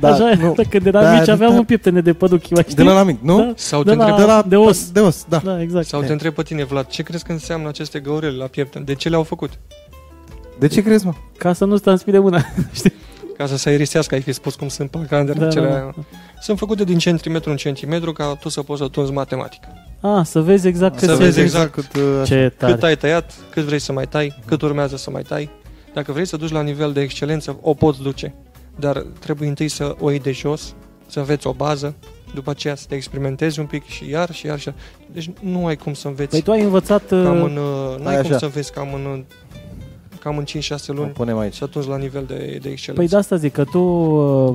[0.00, 0.44] Da, așa, nu.
[0.46, 0.54] nu.
[0.70, 1.56] când eram Da, mici aveam da.
[1.58, 2.76] un pieptene de păduchi, mai știi?
[2.76, 3.36] De la la mic, nu?
[3.38, 4.90] Da, Sau de te la, întreb, De la de os.
[4.90, 5.40] De os, da.
[5.44, 5.86] Da, exact.
[5.86, 8.84] sau te întreb pe tine, Vlad, ce crezi că înseamnă aceste găurele la piepton?
[8.84, 9.50] De ce le-au făcut?
[10.58, 11.12] De ce crezi, mă?
[11.38, 12.44] Ca să nu-ți transpire mâna.
[13.40, 15.92] Ca să se aerisească, ai fi spus cum sunt placandele Da, da, da, da,
[16.40, 19.62] Sunt făcute din centimetru în centimetru ca tu să poți să tunzi matematic.
[20.00, 21.40] Ah, să vezi exact Să cât vezi se...
[21.40, 22.72] exact cât, uh, Ce tare.
[22.72, 25.50] Cât ai tăiat, cât vrei să mai tai, cât urmează să mai tai.
[25.94, 28.34] Dacă vrei să duci la nivel de excelență, o poți duce.
[28.76, 30.74] Dar trebuie întâi să o iei de jos,
[31.06, 31.94] să înveți o bază,
[32.34, 34.76] după aceea să te experimentezi un pic și iar și iar și iar.
[35.12, 37.08] Deci nu ai cum să înveți Păi tu ai învățat...
[37.08, 38.38] cam uh, în, uh, Hai n-ai cum așa.
[38.38, 39.24] să înveți cam în,
[40.20, 40.48] cam în 5-6
[40.88, 41.54] o luni punem aici.
[41.54, 42.92] să tunzi la nivel de, de excelență.
[42.92, 44.54] Păi de asta zic, că tu uh,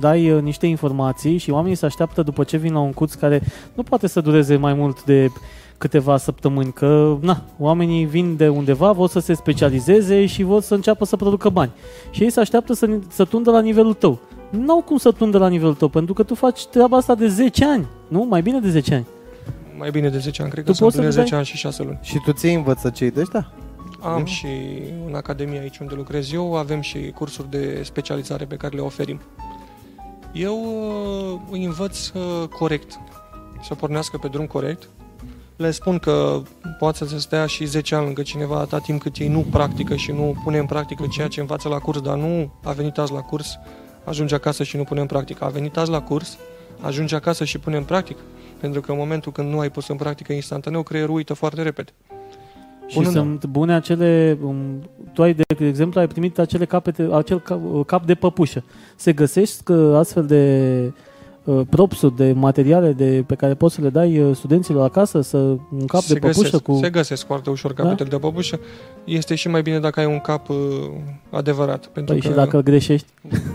[0.00, 3.42] dai uh, niște informații și oamenii se așteaptă după ce vin la un curs care
[3.74, 5.28] nu poate să dureze mai mult de
[5.78, 10.74] câteva săptămâni, că na, oamenii vin de undeva, vor să se specializeze și vor să
[10.74, 11.70] înceapă să producă bani.
[12.10, 14.18] Și ei se așteaptă să, să tundă la nivelul tău.
[14.50, 17.28] Nu au cum să tundă la nivelul tău, pentru că tu faci treaba asta de
[17.28, 18.26] 10 ani, nu?
[18.28, 19.06] Mai bine de 10 ani.
[19.78, 21.60] Mai bine de 10 ani, cred Tu că să poți să împlinesc dai- 10 ani
[21.60, 21.98] și 6 luni.
[22.02, 23.52] Și tu ți învăță cei de ăștia?
[24.02, 24.24] Am Eu?
[24.24, 24.46] și
[25.06, 29.20] în Academia aici unde lucrez eu, avem și cursuri de specializare pe care le oferim.
[30.32, 33.00] Eu uh, îi învăț uh, corect,
[33.62, 34.88] să pornească pe drum corect.
[35.56, 36.42] Le spun că
[36.78, 39.96] poate să se stea și 10 ani lângă cineva atâta timp cât ei nu practică
[39.96, 43.12] și nu pune în practică ceea ce învață la curs, dar nu a venit azi
[43.12, 43.58] la curs,
[44.04, 45.44] ajunge acasă și nu pune în practică.
[45.44, 46.38] A venit azi la curs,
[46.80, 48.20] ajunge acasă și pune în practică.
[48.60, 51.92] Pentru că în momentul când nu ai pus în practică instantaneu, creierul uită foarte repede.
[52.92, 53.18] Și Bună, da.
[53.18, 54.56] sunt bune acele, um,
[55.12, 58.64] tu ai de, de exemplu ai primit acele capete, acel cap, cap de păpușă.
[58.96, 60.92] Se găsesc uh, astfel de
[61.44, 65.36] uh, propsuri, de materiale de, pe care poți să le dai uh, studenților acasă, să
[65.36, 66.78] un cap se de păpușă găsesc, cu...
[66.82, 68.60] Se găsesc foarte ușor capetele de păpușă.
[69.04, 70.56] Este și mai bine dacă ai un cap uh,
[71.30, 71.86] adevărat.
[71.86, 73.06] Pentru Păi că și dacă îl greșești,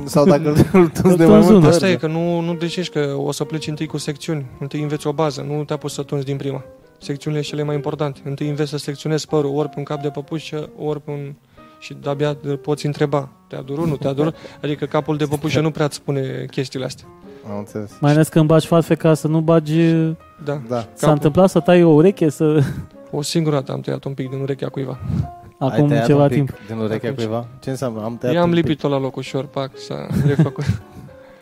[0.06, 1.66] Sau dacă îl tunzi de Îl mai tunzi multe unul.
[1.66, 1.94] Asta ori.
[1.94, 4.46] e că nu, nu greșești că o să pleci întâi cu secțiuni.
[4.60, 6.64] Întâi înveți o bază, nu te-a pus să tunzi din prima.
[6.98, 8.20] Secțiunile cele mai importante.
[8.24, 11.34] Întâi înveți să secționezi părul ori pe un cap de păpușă, ori pe un...
[11.80, 13.30] Și de-abia îl poți întreba.
[13.48, 14.36] Te-a durut, nu te-a durut?
[14.64, 17.08] Adică capul de păpușă nu prea îți spune chestiile astea.
[17.52, 17.92] Am înțeles.
[18.02, 19.80] mai ales când bagi farfeca să nu bagi...
[19.80, 20.62] uh, Da.
[20.68, 20.80] Da.
[20.80, 21.14] S-a Capul.
[21.14, 22.64] întâmplat să tai o ureche, să...
[23.12, 25.00] O singură dată am tăiat un pic din urechea cuiva.
[25.60, 26.52] Ai Acum tăiat ceva un pic timp.
[26.68, 27.16] Din urechea Atunci.
[27.16, 27.48] cuiva?
[27.60, 28.04] Ce înseamnă?
[28.04, 28.64] Am tăiat I-am un pic.
[28.66, 30.66] lipit-o la loc ușor, pac, s-a refăcut.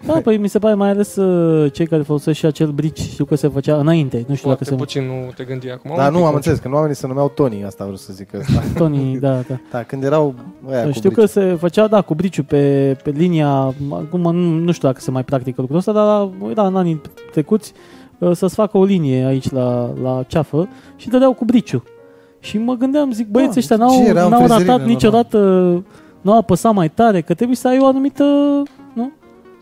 [0.06, 3.26] Da, păi mi se pare mai ales uh, cei care folosesc și acel brici, știu
[3.26, 4.76] că se făcea înainte, nu știu dacă Foarte se...
[4.76, 5.92] puțin nu te gândi acum.
[5.96, 7.98] Da, Un nu, pic am un înțeles, că nu oamenii se numeau Tony, asta vreau
[7.98, 8.62] să zic ăsta.
[8.76, 9.60] Tony, da, da.
[9.72, 10.36] Da, când erau
[10.70, 11.30] ăia cu Știu că brici.
[11.30, 13.50] se făcea, da, cu briciu pe, pe linia,
[13.92, 17.74] acum nu, nu știu dacă se mai practică lucrul ăsta, dar da, în anii trecuți
[18.18, 21.84] uh, să-ți facă o linie aici la, la ceafă și dădeau cu briciu.
[22.40, 24.88] Și mă gândeam, zic, băieții Da, ăștia ce n-au, era în n-au frezerime, ratat normal.
[24.88, 25.38] niciodată,
[26.22, 28.64] nu au apăsat mai tare, că trebuie să ai o anumită, nu?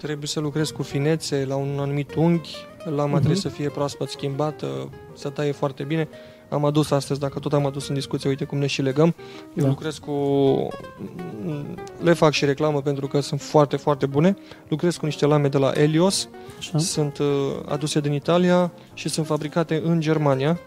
[0.04, 3.16] Trebuie să lucrezi cu finețe la un anumit unghi, lama Mhm.
[3.16, 6.08] trebuie să fie proaspăt schimbată, să taie foarte bine.
[6.50, 9.14] Am adus astăzi, dacă tot am adus în discuție, uite cum ne și legăm.
[9.56, 9.68] Eu Da.
[9.68, 10.12] lucrez cu...
[12.02, 14.36] Le fac și reclamă pentru că sunt foarte, foarte bune.
[14.68, 16.78] Lucrez cu niște lame de la Elios, Așa.
[16.78, 17.28] sunt uh,
[17.66, 20.60] aduse din Italia și sunt fabricate în Germania.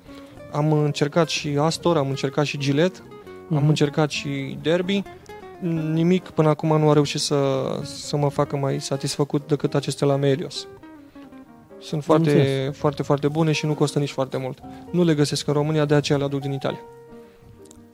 [0.53, 2.99] Am încercat și Astor, am încercat și Gillette,
[3.51, 3.69] am Mhm.
[3.69, 5.03] încercat și Derby.
[5.93, 7.37] Nimic până acum nu a reușit să,
[7.83, 10.67] să mă facă mai satisfăcut decât aceste lame Helios.
[11.81, 12.77] Sunt foarte, înțeles.
[12.77, 14.59] foarte, foarte bune și nu costă nici foarte mult.
[14.91, 16.81] Nu le găsesc în România, de aceea le aduc din Italia.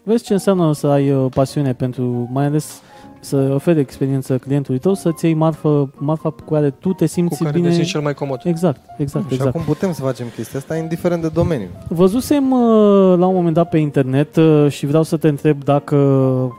[0.04, 2.82] Vezi ce înseamnă să ai uh, pasiune pentru, mai ales
[3.24, 7.38] să oferi experiență clientului tău, să-ți iei marfă, marfa cu care tu te Cu simți
[7.42, 7.68] care bine.
[7.68, 8.40] te simți cel mai comod.
[8.44, 9.54] Exact, exact, Și exact.
[9.54, 11.66] acum putem să facem chestia asta indiferent de domeniu.
[11.88, 15.96] Văzusem uh, la un moment dat pe internet uh, și vreau să te întreb dacă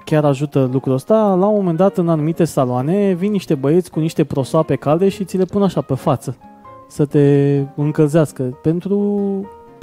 [0.06, 1.16] chiar ajută lucrul ăsta.
[1.40, 5.24] La un moment dat în anumite saloane vin niște băieți cu niște prosoape calde și
[5.26, 6.38] ți le pun așa pe față
[6.88, 8.44] să te încălzească.
[8.44, 8.98] Pentru,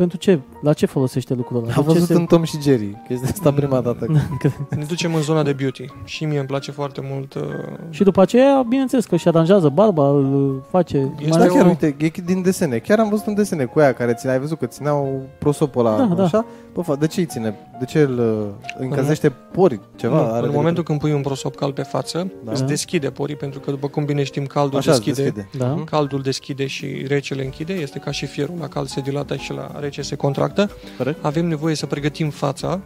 [0.01, 0.39] pentru ce?
[0.63, 1.73] La ce folosește lucrul ăla?
[1.77, 4.07] Am De ce văzut în Tom și Jerry chestia asta prima dată.
[4.77, 7.35] Ne ducem în zona de beauty și mie îmi place foarte mult.
[7.35, 7.43] uh,
[7.91, 10.97] Și după aceea, bineînțeles că își aranjează barba, îl face...
[11.19, 12.79] Este mai Da, chiar, o- uite, e din desene.
[12.79, 15.97] Chiar am văzut un desene cu aia care ține, ai văzut că țineau prosopul ăla,
[16.05, 16.45] Da, da.
[16.81, 16.87] Așa?
[16.87, 17.55] Bă, fa, de ce îi ține?
[17.79, 19.81] De ce îl uh, încălzește pori?
[19.97, 20.14] Ceva?
[20.23, 22.53] nu, are în de momentul când pui un prosop cald pe față, Da.
[22.53, 25.64] îți deschide porii, pentru că după cum bine știm, caldul Așa se deschide, deschide.
[25.64, 25.71] Da.
[25.73, 25.85] Mhm.
[25.85, 29.71] Caldul deschide și recele închide, este ca și fierul, la cald se dilată și la
[29.81, 30.71] rece se contractă.
[30.97, 31.25] Corect.
[31.25, 32.81] Avem nevoie să pregătim fața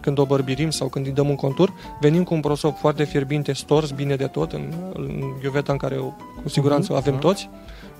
[0.00, 3.52] când o bărbirim sau când îi dăm un contur, venim cu un prosop foarte fierbinte,
[3.52, 6.04] stors, bine de tot, în, în iuveta în care o,
[6.42, 7.22] cu siguranță o avem Mhm.
[7.22, 7.48] toți,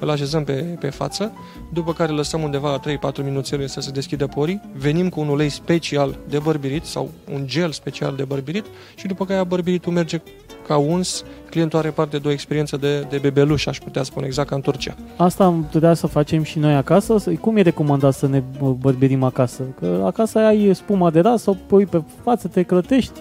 [0.05, 1.33] îl așezăm pe, pe față,
[1.73, 5.49] după care lăsăm undeva la 3-4 minuțele să se deschidă porii, venim cu un ulei
[5.49, 8.65] special de bărbirit sau un gel special de bărbirit
[8.95, 10.21] și după care bărbiritul merge
[10.67, 14.49] ca uns, clientul are parte de o experiență de, de bebeluș, aș putea spune, exact
[14.49, 14.95] ca în Turcia.
[15.17, 17.19] Asta am putea să facem și noi acasă.
[17.19, 19.63] Să- Cum e recomandat să ne bă, bărbirim acasă?
[19.81, 23.13] Că acasă ai spuma de ras, o pui pe față, te crătești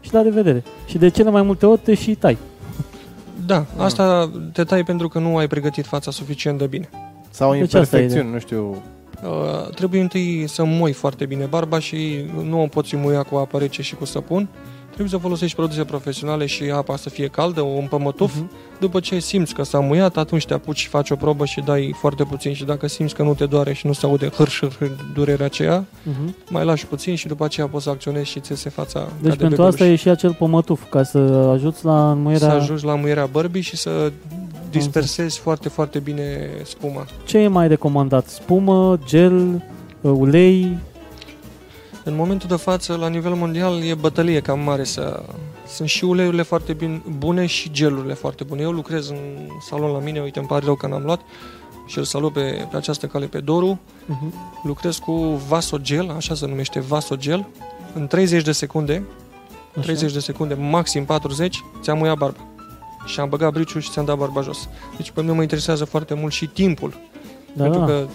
[0.00, 0.64] și la revedere.
[0.86, 2.36] Și de cele mai multe ori te și tai.
[3.46, 6.88] Da, asta te tai pentru că nu ai pregătit fața suficient de bine.
[7.30, 8.82] Sau Deci asta e imperfecțiuni, nu știu.
[9.24, 11.96] Uh, trebuie întâi să moi foarte bine barba și
[12.44, 14.48] nu o poți muia cu apă rece și cu săpun.
[14.86, 18.34] Trebuie să folosești produse profesionale și apa să fie caldă, un pămătuf.
[18.34, 18.50] Mhm.
[18.80, 21.94] După ce simți că s-a muiat, atunci te apuci și faci o probă și dai
[22.00, 22.52] foarte puțin.
[22.54, 25.84] Și dacă simți că nu te doare și nu se aude hârș, hârș, durerea aceea,
[25.84, 26.50] Uh-huh.
[26.50, 29.30] mai lași puțin și după aceea poți să acționezi și ți se fața ca Deci
[29.30, 29.72] de pentru bebeluș.
[29.72, 31.18] asta e și acel pămătuf, ca să
[31.52, 32.48] ajuți la înmuierea...
[32.48, 34.12] Să ajungi la muierea bărbii și să
[34.76, 37.06] dispersezi foarte, foarte bine spuma.
[37.24, 38.28] Ce e mai recomandat?
[38.28, 39.62] Spumă, gel,
[40.00, 40.78] ulei?
[42.04, 45.22] În momentul de față, la nivel mondial, e bătălie cam mare să...
[45.66, 48.62] Sunt și uleiurile foarte bine, bune și gelurile foarte bune.
[48.62, 51.20] Eu lucrez în salon la mine, uite, îmi pare rău că n-am luat
[51.86, 53.80] și îl salut pe, pe această cale pe Doru.
[54.04, 54.62] Uh-huh.
[54.62, 55.12] Lucrez cu
[55.48, 57.46] vasogel, așa se numește vasogel,
[57.94, 59.02] în 30 de secunde,
[59.80, 62.46] 30 de secunde, maxim 40, ți-am muiat barba.
[63.06, 64.68] Și am băgat briciul și ți-am dat barba jos.
[64.96, 66.94] Deci pe mine mă interesează foarte mult și timpul.
[67.52, 67.86] Da, pentru da.
[67.86, 68.06] că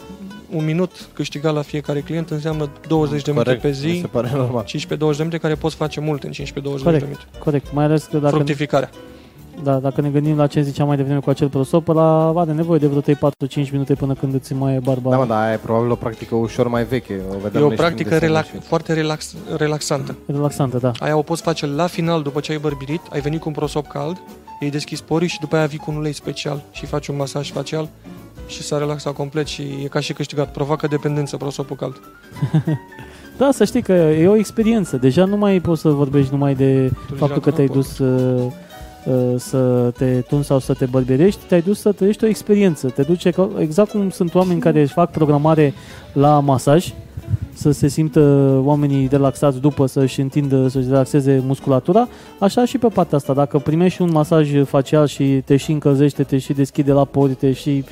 [0.55, 4.07] un minut câștigat la fiecare client înseamnă 20 de minute Corect, pe mi zi, se
[4.07, 4.63] pare normal.
[4.63, 7.03] 15-20 de minute care poți face mult în 15-20 de Corect.
[7.03, 7.23] minute.
[7.39, 8.89] Corect, mai ales că dacă, Fructificarea.
[9.63, 12.79] da, dacă ne gândim la ce ziceam mai devreme cu acel prosop, ăla are nevoie
[12.79, 15.09] de vreo 3-4-5 minute până când îți mai e barba.
[15.09, 17.21] Da, mă, dar aia e probabil o practică ușor mai veche.
[17.29, 20.15] O vedeam E o noi și practică în desene relax, și- foarte relax, relaxantă.
[20.25, 20.91] Relaxantă, da.
[20.99, 23.87] Aia o poți face la final după ce ai bărbirit, ai venit cu un prosop
[23.87, 24.21] cald,
[24.61, 27.51] ei deschis porii și după aia vii cu un ulei special și faci un masaj
[27.51, 27.89] facial
[28.47, 30.51] și s-a relaxat complet și e ca și câștigat.
[30.51, 31.99] Provoacă dependență prosopul cald.
[33.37, 34.97] Da, să știi că e o experiență.
[34.97, 37.97] Deja nu mai poți să vorbești numai de Tu faptul deja că te-ai nu dus
[37.97, 38.51] uh,
[39.05, 42.89] uh, să te tun sau să te bărberești, te-ai dus să trăiești o experiență.
[42.89, 45.73] Te duce ca, exact cum sunt oameni care își fac programare
[46.13, 46.93] la masaj,
[47.61, 48.19] să se simtă
[48.63, 52.07] oamenii relaxați după să-și întindă, să-și relaxeze musculatura,
[52.39, 53.33] așa și pe partea asta.
[53.33, 57.53] Dacă primești un masaj facial și te și încălzește, te și deschide la pori, te
[57.53, 57.83] și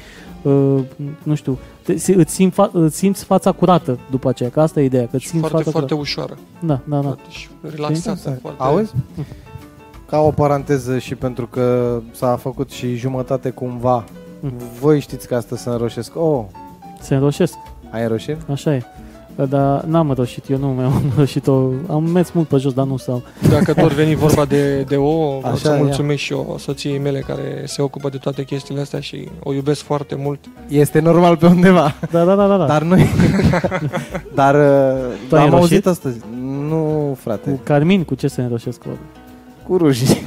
[0.41, 0.79] uh,
[1.23, 4.81] nu știu, te, si- îți, simți fa- îți simți fața curată după aceea, că asta
[4.81, 6.09] e ideea, că îți Și simți foarte, fața foarte curată.
[6.09, 6.37] ușoară.
[6.65, 7.15] Da, da, da.
[7.29, 8.37] Și relaxată.
[8.41, 8.63] Foarte...
[8.63, 8.91] Auzi?
[10.09, 14.03] Ca o paranteză și pentru că s-a făcut și jumătate cumva.
[14.39, 14.51] Mm.
[14.79, 16.11] Voi știți că astăzi se înroșesc.
[16.15, 16.43] Oh,
[17.01, 17.53] Se înroșesc,
[17.91, 18.37] ai înroșit?
[18.51, 18.83] așa e.
[19.45, 22.97] Dar n-am roșit, eu nu mi-am roșit o Am mers mult pe jos, dar nu
[22.97, 23.21] s-au.
[23.49, 25.81] Dacă tot veni vorba de, de ouă, vreau Așa, să ia.
[25.81, 29.81] mulțumesc și eu soției mele care se ocupă de toate chestiile astea și o iubesc
[29.81, 30.39] foarte mult.
[30.67, 31.95] Este normal pe undeva.
[32.11, 32.57] Da, da, da, da.
[32.57, 32.65] da.
[32.65, 33.05] Dar noi...
[34.35, 34.55] Dar
[35.29, 35.53] Tu ai am înroșit?
[35.53, 36.17] auzit astăzi.
[36.69, 37.59] Nu, Cu frate.
[37.63, 38.81] Carmin, cu ce se înroșesc?
[38.87, 38.99] oare?
[39.69, 40.05] Cu ruji.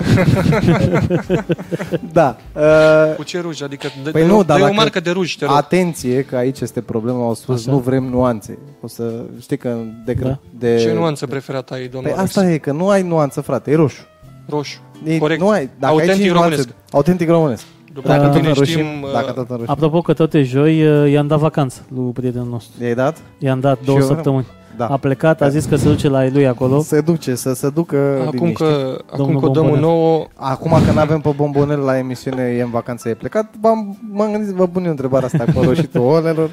[2.13, 2.37] da.
[2.57, 3.63] Uh, Cu ce ruj?
[3.63, 5.55] Adică de, Păi de, nu, o- dar de o dacă- marcă de ruj, te rog.
[5.57, 7.25] atenție, că aici este problema.
[7.25, 7.71] Au spus, Așa.
[7.71, 8.59] nu vrem nuanțe.
[8.81, 10.39] O să știi că de, Da.
[10.59, 12.37] de Ce nuanță preferată ai, domnul Păi Alex?
[12.37, 14.03] asta e, că nu ai nuanță, frate, e roșu.
[14.49, 14.81] Roșu.
[15.05, 15.41] E, Corect.
[15.41, 16.69] Nu ai, dacă Autentic ai și nuanțe- românesc.
[16.91, 17.65] Autentic românesc.
[17.93, 19.71] După Dacă cum tot bine înroșim, știm, dacă uh, tot înroșim.
[19.73, 22.83] Apropo că tot e joi, uh, i-am dat vacanță lui prietenul nostru.
[22.85, 23.17] I-ai dat?
[23.39, 24.45] I-am dat Și două eu vreau.
[24.73, 24.77] Săptămâni.
[24.77, 24.87] Da.
[24.87, 26.81] A plecat, a zis că se duce la lui acolo.
[26.81, 28.65] Se duce, să se ducă Acum liniște.
[28.65, 29.81] că, acum Domnul că dăm un Bombonel.
[29.81, 33.99] nou, Acum că nu avem pe bombonel la emisiune, e în vacanță, e plecat, m-am,
[34.13, 36.51] m-am gândit, vă pun eu întrebarea asta cu roșitul olelor.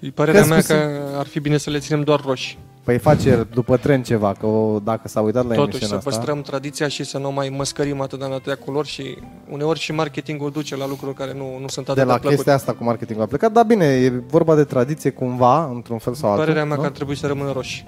[0.00, 0.82] e părerea Că mea spus- că
[1.18, 2.58] ar fi bine să le ținem doar roșii.
[2.84, 6.10] Păi face după tren ceva, că o, dacă s-a uitat la Totuși, să emisiunea asta...
[6.10, 9.16] păstrăm tradiția și să nu mai măscărim atât de în atâtea culori și
[9.50, 12.34] uneori și marketingul duce la lucruri care nu, nu sunt atât de la plăcute.
[12.34, 16.14] chestia asta cu marketingul a plecat, dar bine, e vorba de tradiție cumva, într-un fel
[16.14, 16.44] sau altul.
[16.44, 16.80] Părerea mea nu?
[16.80, 17.84] că ar trebui să rămână roșii.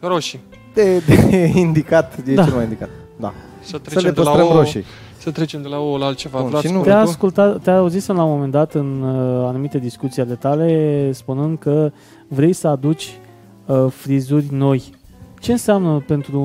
[0.00, 0.40] Roșii.
[0.74, 2.44] de, de indicat, e Da.
[2.44, 2.88] cel mai indicat.
[3.16, 3.32] Da.
[3.60, 4.84] Să Să trecem, le de la păstrăm o, roșii.
[5.18, 6.40] să trecem de la o la altceva.
[6.40, 7.08] Bun, Vlad, și nu- spune Te-a tu?
[7.08, 11.90] ascultat, te-a auzit la un moment dat în uh, anumite discuții ale tale spunând că
[12.28, 13.18] vrei să aduci
[13.66, 14.94] uh, frizuri noi.
[15.40, 16.40] Ce înseamnă pentru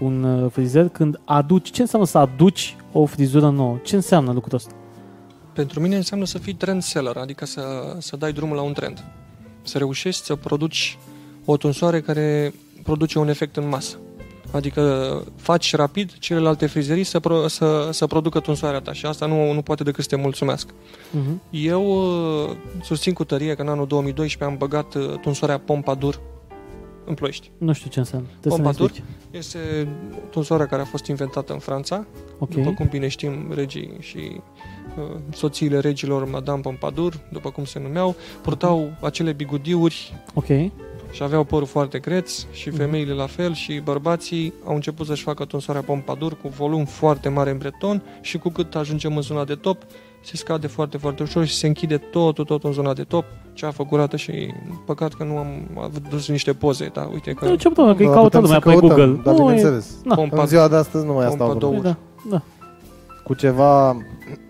[0.00, 3.78] un uh, frizer când aduci, ce înseamnă să aduci o frizură nouă?
[3.82, 4.72] Ce înseamnă lucrul ăsta?
[5.52, 7.62] Pentru mine înseamnă să fii trend seller, adică să,
[7.98, 9.04] să dai drumul la un trend.
[9.62, 10.98] Să reușești să produci
[11.44, 13.96] o tunsoare care produce un efect în masă.
[14.50, 19.52] Adică faci rapid celelalte frizerii să, pro, să, să producă tunsoarea ta și asta nu,
[19.52, 20.72] nu poate decât să te mulțumească.
[20.72, 21.50] Uh-huh.
[21.50, 26.20] Eu uh, susțin cu tărie că în anul 2012 am băgat uh, tunsoarea Pompadour
[27.08, 27.50] în Ploiești.
[27.58, 28.26] Nu știu ce înseamnă.
[28.40, 28.90] Trebuie să ne Pompadour?
[28.90, 29.08] explici.
[29.30, 29.88] Este
[30.30, 32.06] tunsoarea care a fost inventată în Franța,
[32.38, 32.48] Ok.
[32.50, 34.40] după cum bine știm, regii și
[34.98, 40.46] uh, soțiile regilor Madame Pompadour, după cum se numeau, purtau acele bigudiuri Ok.
[41.10, 42.76] și aveau părul foarte greț și Mhm.
[42.76, 47.50] femeile la fel și bărbații au început să-și facă tunsoarea Pompadour cu volum foarte mare
[47.50, 49.82] în breton și cu cât ajungem în zona de top,
[50.20, 53.70] se scade foarte, foarte ușor și se închide totul, tot în zona de top, cea
[53.70, 54.54] făcurată și
[54.86, 55.46] păcat că nu am
[56.06, 58.58] adus niște poze, dar uite că Nu, ce putem, că îi Da, caută putem lumea
[58.62, 59.20] să pe căutăm, Google.
[59.24, 59.94] Da, Nu, e- bineînțeles.
[60.04, 60.14] Na.
[60.16, 61.72] Pompa- În ziua de astăzi nu mai asta au Pompadour.
[61.80, 61.84] vrut.
[61.84, 61.96] Da,
[62.30, 62.42] da.
[63.24, 63.96] Cu ceva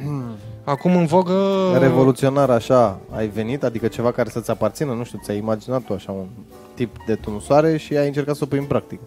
[0.65, 1.35] acum în vogă...
[1.79, 6.13] revoluționar așa ai venit, adică ceva care să-ți aparțină, nu știu, ți-ai imaginat tu așa
[6.13, 6.27] un
[6.75, 9.03] tip de tunsoare și ai încercat să o pui în practică.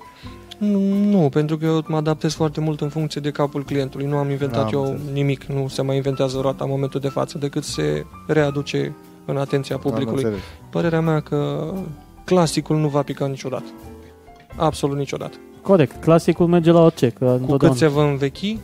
[0.62, 4.06] Nu, nu, pentru că eu mă adaptez foarte mult în funcție de capul clientului.
[4.06, 5.14] Nu am inventat Am eu înțeles.
[5.14, 8.96] nimic, nu se mai inventează roata în momentul de față, decât se readuce
[9.26, 10.24] în atenția Am publicului.
[10.24, 10.44] înțeles.
[10.70, 11.72] Părerea mea că
[12.26, 13.66] clasicul nu va pica niciodată.
[14.56, 15.38] Absolut niciodată.
[15.62, 16.02] Corect.
[16.02, 17.10] Clasicul merge la orice.
[17.10, 17.68] Că Cu întotdeauna.
[17.68, 18.58] cât se va învechi,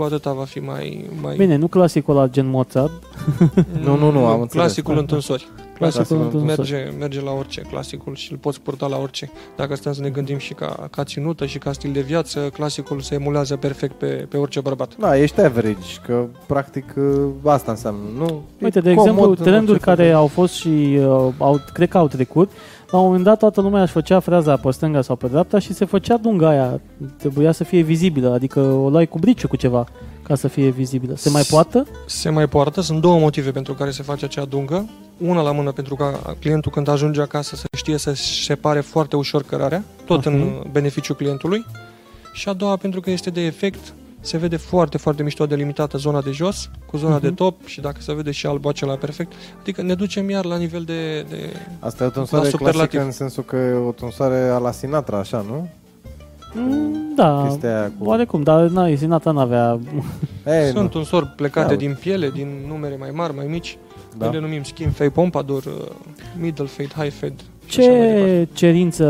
[0.00, 1.04] cu atâta va fi mai...
[1.22, 1.36] mai...
[1.36, 2.92] Bine, nu clasicul la gen Mozart.
[3.84, 4.64] Nu, nu, nu, am înțeles.
[4.64, 5.12] Clasicul Da, în da.
[5.12, 5.48] tunsori.
[5.76, 9.30] Clasicul Clasicul în Merge, merge la orice clasicul și îl poți purta la orice.
[9.56, 13.00] Dacă stăm să ne gândim și ca, ca ținută și ca stil de viață, clasicul
[13.00, 14.96] se emulează perfect pe, pe orice bărbat.
[14.98, 16.94] Da, ești average, că practic
[17.44, 18.42] asta înseamnă, nu?
[18.62, 21.32] Uite, de E comod exemplu, în trenduri orice fel care de- au fost și uh,
[21.38, 22.50] au, cred că au trecut,
[22.90, 25.72] la un moment dat toată lumea își făcea freaza pe stânga sau pe dreapta și
[25.74, 26.80] se făcea dunga aia.
[27.18, 29.86] Trebuia să fie vizibilă, adică o luai cu briciu cu ceva
[30.22, 31.14] ca să fie vizibilă.
[31.16, 31.86] Se mai poată?
[32.06, 34.88] Se mai poartă, sunt două motive pentru care se face acea dungă.
[35.18, 39.42] Una la mână pentru ca clientul când ajunge acasă să știe să-și separe foarte ușor
[39.42, 40.24] cărarea, tot Ok.
[40.32, 41.66] în beneficiul clientului.
[42.32, 46.20] Și a doua pentru că este de efect, se vede foarte, foarte mișto delimitată zona
[46.20, 47.22] de jos cu zona Mhm.
[47.22, 49.32] de top și dacă se vede și albul acela perfect.
[49.60, 51.20] Adică ne ducem iar la nivel de...
[51.28, 53.00] de Asta e o tunsoare La clasică superlativ.
[53.00, 55.68] în sensul că e o tunsoare a la Sinatra, așa, nu?
[56.54, 58.04] Mm, da, Chestia aia cu...
[58.08, 59.78] oarecum, dar na, Sinatra n-avea...
[60.46, 60.98] Ei, sunt nu.
[60.98, 61.74] unsori plecate Da.
[61.74, 63.78] din piele, din numere mai mari, mai mici.
[64.16, 64.24] Da.
[64.24, 65.72] Noi le numim skin fade, pompadour, uh,
[66.40, 67.34] middle fade, high fade.
[67.70, 68.44] Și așa mai departe.
[68.44, 69.04] Ce cerință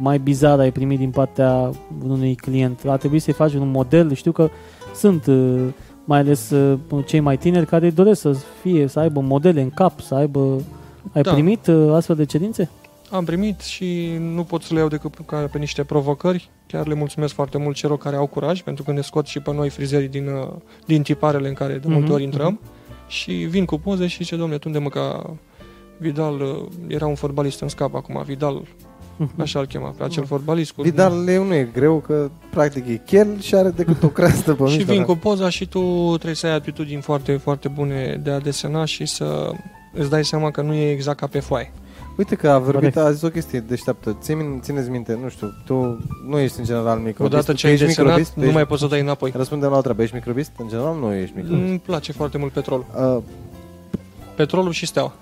[0.00, 1.70] mai bizară ai primit din partea
[2.08, 2.80] unui client?
[2.86, 4.14] A trebuit să-i faci un model?
[4.14, 4.48] Știu că
[4.94, 5.60] sunt uh,
[6.04, 10.00] mai ales uh, cei mai tineri care doresc să fie, să aibă modele în cap,
[10.00, 10.60] să aibă...
[11.12, 11.32] Ai Da.
[11.32, 12.70] primit uh, astfel de cerințe?
[13.10, 16.48] Am primit și nu pot să le iau decât ca pe niște provocări.
[16.66, 19.52] Chiar le mulțumesc foarte mult celor care au curaj, pentru că ne scot și pe
[19.52, 20.48] noi frizerii din, uh,
[20.86, 22.60] din tiparele în care de multe Mhm, ori intrăm.
[23.08, 25.34] Și vin cu poze și zice, domnule, tunde mă ca
[26.04, 28.62] Vidal, uh, era un fotbalist în scap acum, Vidal,
[29.38, 30.72] așa îl chema, pe acel fotbalist.
[30.72, 34.54] Cu, Vidal e, nu e greu, că practic e chel și are decât o creastă
[34.54, 34.94] pe și mijloc.
[34.96, 35.80] vin cu poza și tu
[36.14, 39.50] trebuie să ai atitudini foarte, foarte bune de a desena și să
[39.92, 41.72] îți dai seama că nu e exact ca pe foaie.
[42.18, 42.96] Uite că a vorbit, Corect.
[42.96, 44.16] a zis o chestie deșteaptă.
[44.20, 45.74] Ține, țineți minte, nu știu, tu
[46.28, 47.20] nu ești în general microbist.
[47.34, 48.32] Odată Tu ce ai ești desenat, microbist?
[48.32, 49.32] Tu nu ești- mai poți să dai înapoi.
[49.36, 50.02] Răspundem la o treabă.
[50.02, 50.50] Ești microbist?
[50.58, 51.68] În general nu ești microbist.
[51.68, 52.84] Îmi place foarte mult petrolul.
[53.16, 53.22] Uh,
[54.34, 55.12] Petrolul și steaua.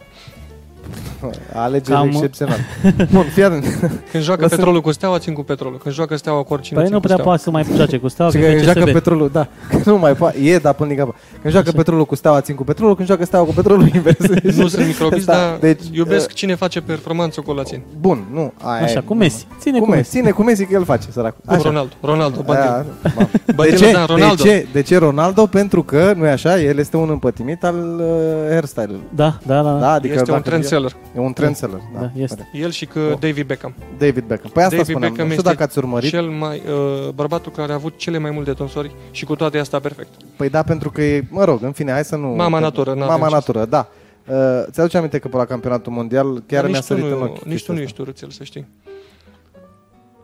[1.55, 2.57] alegere Cam- excepțional.
[3.13, 3.65] Bun, fii atent.
[4.11, 5.79] Când joacă O să- petrolul cu steaua, țin cu petrolul.
[5.79, 7.35] Când joacă steaua cu oricine, Păi țin nu cu prea steaua.
[7.37, 8.93] poate să mai joace cu steaua, Și că că e joacă CSB.
[8.93, 9.47] petrolul, da.
[9.69, 10.39] Că nu mai poate.
[10.39, 11.15] E, dar până din capă.
[11.41, 11.77] Când joacă Așa.
[11.77, 12.95] petrolul cu steaua, țin cu petrolul.
[12.97, 14.19] Când joacă steaua cu petrolul, invers.
[14.57, 17.83] Nu sunt microbist, Da, dar deci, iubesc cine face performanță cu la țin.
[18.01, 18.53] Bun, nu.
[18.63, 19.03] Aia Așa, e.
[19.05, 19.47] cu Messi.
[19.61, 20.03] Ține Cu cu Messi.
[20.03, 20.17] Messi.
[20.17, 21.41] Ține cu Messi că el face, săracul.
[21.57, 21.93] Cu Ronaldo.
[22.03, 22.93] Ronaldo, Aia, bandil.
[23.17, 23.29] mamă.
[23.47, 23.93] De Bandil, ce?
[23.93, 24.43] da, Ronaldo.
[24.43, 24.67] De ce?
[24.73, 25.47] De ce Ronaldo?
[25.47, 28.05] Pentru că, nu e așa, el este un împătimit al uh,
[28.51, 29.01] hairstyle-ului.
[29.15, 29.73] Da, da, da.
[29.73, 30.97] Da, adică Este un dacă- trendseller.
[31.17, 31.81] E un trendseller.
[31.95, 32.37] Da, Da, este.
[32.37, 32.65] corect.
[32.65, 33.19] El și că Oh.
[33.19, 33.75] David Beckham.
[33.99, 34.51] David Beckham.
[34.55, 35.11] Păi asta David spuneam.
[35.13, 36.11] Beckham nu știu este dacă ați urmărit.
[36.11, 36.63] Cel mai,
[37.07, 40.09] uh, bărbatul care a avut cele mai multe tonsori și cu toate asta perfect.
[40.37, 42.29] Păi da, pentru că e, mă rog, în fine, hai să nu...
[42.29, 43.89] Mama natură, n-avem Mama ce natură, da.
[44.27, 44.37] Uh,
[44.71, 47.23] ți-aduce aminte că pe la campionatul mondial chiar Dar mi-a nici tu sărit în nu,
[47.25, 47.31] ochi.
[47.31, 47.83] nici tu chestia nu asta.
[47.83, 48.67] ești urâțel, să știi.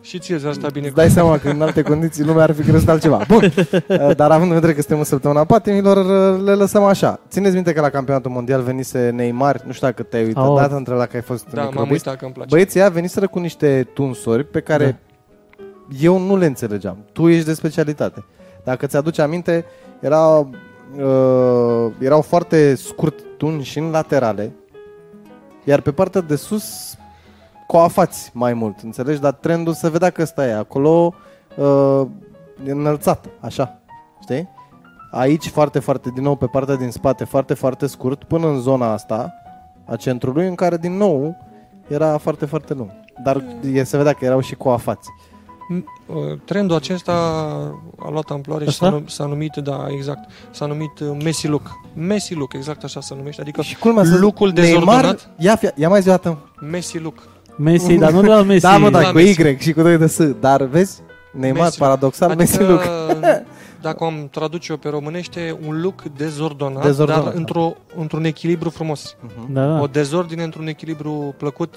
[0.00, 0.86] Și ție ți-ar sta bine.
[0.86, 3.20] Îți dai seama că în alte condiții lumea ar fi crezut altceva.
[3.28, 3.52] Bun,
[3.88, 7.20] Uh, dar având în vedere că suntem în săptămâna patimilor, uh, le lăsăm așa.
[7.28, 10.56] Țineți minte că la campionatul mondial venise Neymar, nu știu dacă te-ai uitat, Au.
[10.56, 12.06] data între dacă ai fost Da, m-am microbist.
[12.06, 12.48] uitat că îmi place.
[12.54, 15.00] Băieții ăia veniseră cu niște tunsori pe care
[16.00, 16.96] eu nu le înțelegeam.
[17.12, 18.24] Tu ești de specialitate.
[18.64, 19.64] Dacă ți-aduce aminte,
[20.00, 24.52] era, uh, erau foarte scurt tunși și în laterale,
[25.64, 26.96] iar pe partea de sus
[27.72, 29.20] coafați mai mult, înțelegi?
[29.20, 31.14] Dar trendul se vedea că ăsta e acolo
[31.56, 32.02] uh,
[32.64, 33.78] înălțat, așa,
[34.22, 34.48] știi?
[35.10, 38.92] Aici foarte, foarte, din nou pe partea din spate, foarte, foarte scurt, până în zona
[38.92, 39.32] asta
[39.84, 41.36] a centrului, în care din nou
[41.88, 42.90] era foarte, foarte lung.
[43.22, 45.08] Dar e, se vedea că erau și coafați.
[45.78, 47.12] M- uh, Trendul acesta
[47.98, 48.86] a luat amploare și Asta?
[48.90, 51.70] s-a, num- s-a numit, da, exact, s-a numit uh, Messi Look.
[51.94, 55.68] Messi Look, exact așa se numește, adică Și culmea să lucrul Neymar, dezordonat, ia, fi,
[55.74, 56.38] ia mai zi o dată.
[56.70, 57.18] Messi Look.
[57.58, 58.60] Messi, dar nu de la Messi.
[58.62, 59.40] Da, mă, da, La cu Messi.
[59.40, 60.18] Y și cu 2 de S.
[60.40, 61.00] Dar vezi,
[61.32, 61.78] Neymar, Messi.
[61.78, 62.82] paradoxal, Messi look.
[63.80, 67.38] dacă am traduce-o pe românește, un look dezordonat, Dezordonat, dar da.
[67.38, 69.16] într-o, într-un echilibru frumos.
[69.20, 69.52] Mhm.
[69.52, 69.80] Da, da.
[69.80, 71.74] O dezordine într-un echilibru plăcut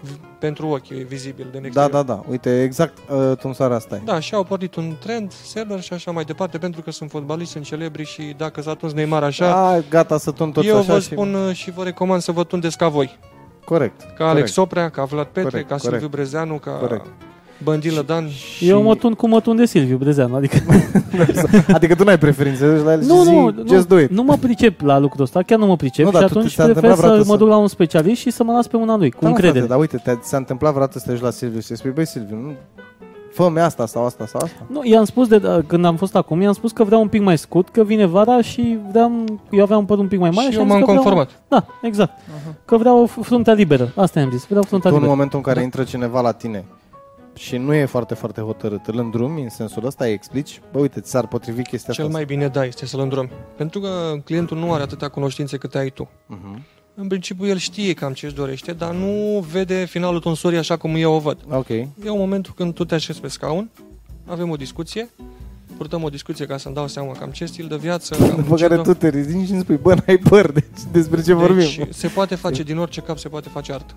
[0.00, 0.08] v-
[0.38, 1.90] pentru ochi, vizibil din Da, exterior.
[1.90, 2.22] da, da.
[2.30, 4.00] Uite, exact uh, tunsoarea asta e.
[4.04, 7.52] Da, și au pornit un trend, seller și așa mai departe, pentru că sunt fotbaliști,
[7.52, 10.92] sunt celebri și dacă s-a tuns Neymar așa, A, gata să tun tot eu așa
[10.92, 11.04] vă și...
[11.06, 13.18] spun uh, și vă recomand să vă tundeți ca voi.
[13.64, 14.00] Corect.
[14.16, 15.90] Ca Alex Oprea, ca Vlad Petre, Corect, ca corect.
[16.00, 17.06] Silviu Brezeanu, ca Corect.
[17.62, 18.28] Băndilă Dan.
[18.60, 20.56] Eu mă tun cum mă tun de Silviu Brezeanu, adică
[21.76, 24.10] adică tu n-ai preferințe, duci la el nu, și nu, zi, just do nu, it.
[24.10, 26.52] nu mă pricep la lucrul ăsta, chiar nu mă pricep Nu, și dar tu- atunci
[26.52, 28.66] ți-a prefer întâmplat să vreodată mă să- duc la un specialist și să mă las
[28.66, 29.58] pe mâna lui, cu Da, mă, încredere.
[29.64, 31.90] Frate, dar uite, te, ți-a întâmplat vreodată să te duci la Silviu și să spui,
[31.90, 32.52] băi Silviu, nu,
[33.34, 34.66] fă-mi asta sau asta sau asta.
[34.66, 37.20] Nu, i-am spus de, uh, când am fost acum, i-am spus că vreau un pic
[37.22, 40.46] mai scurt, că vine vara și vreau, eu aveam un păr un pic mai mare
[40.46, 41.42] și și, eu am zis m-am că vreau- conformat.
[41.48, 42.12] Da, exact.
[42.64, 43.92] Că vreau f- fruntea liberă.
[43.96, 45.10] Asta i-am zis, vreau fruntea Tu în liberă.
[45.16, 45.62] momentul în care Da.
[45.64, 46.64] intră cineva la tine
[47.34, 51.00] și nu e foarte, foarte hotărât, îl îndrumi în sensul ăsta, îi explici, bă, uite,
[51.00, 52.16] ți s-ar potrivi chestia Cel asta.
[52.16, 53.30] mai bine, da, este să-l îndromi.
[53.56, 53.88] Pentru că
[54.24, 56.08] clientul nu are atâtea cunoștințe cât ai tu.
[56.08, 56.58] Uh-huh.
[56.96, 60.94] În principiu, el știe cam ce își dorește, dar nu vede finalul tonsorii așa cum
[60.94, 61.38] eu o văd.
[61.50, 61.68] Ok.
[61.68, 63.70] E un momentul când tu te așezi pe scaun,
[64.26, 65.08] avem o discuție,
[65.76, 68.62] purtăm o discuție ca să-mi dau seama cam ce stil de viață, cam După ce
[68.62, 68.82] care vreau.
[68.82, 71.68] tu te ridici și îmi spui, bă, n-ai păr, deci despre ce vorbim?
[71.76, 73.94] Deci se poate face din orice cap, se poate face artă.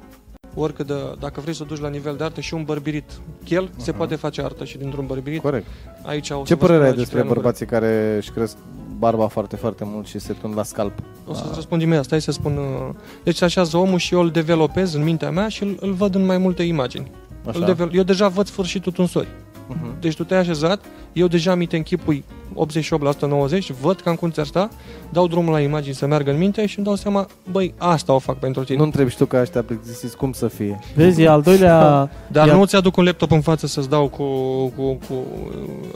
[0.59, 3.11] Oricât de, dacă vrei să o duci la nivel de artă și un bărbirit
[3.43, 5.41] chel, se poate face artă și dintr-un bărbirit.
[5.41, 5.65] Corect.
[6.03, 7.33] Aici o să Ce vă părere ai spună despre Ciprian Ogre.
[7.41, 8.57] bărbații care își cresc
[8.97, 10.93] barba foarte, foarte mult și se tund la scalp?
[11.27, 12.57] O să-ți răspund imediat, stai să spun...
[12.57, 12.93] uh,
[13.23, 16.15] Deci se așează omul și eu îl developez în mintea mea și îl, îl văd
[16.15, 17.11] în mai multe imagini.
[17.47, 17.59] Așa.
[17.59, 19.29] Îl devel- eu deja văd sfârșitul tunsorii.
[19.69, 19.99] Uh-huh.
[19.99, 22.23] Deci tu te-ai așezat, eu deja mi te închipui
[22.55, 24.69] 88% 90%, văd cam cum ți-ar sta,
[25.09, 28.19] dau drumul la imagini să meargă în minte și îmi dau seama, băi, asta o
[28.19, 28.77] fac pentru tine.
[28.77, 30.79] Nu întrebi și tu că ăștia plictisiți cum să fie.
[30.95, 32.09] Vezi, e al doilea...
[32.27, 34.23] Dar Ia- nu ți-aduc un laptop în față să-ți dau cu,
[34.67, 35.25] cu, cu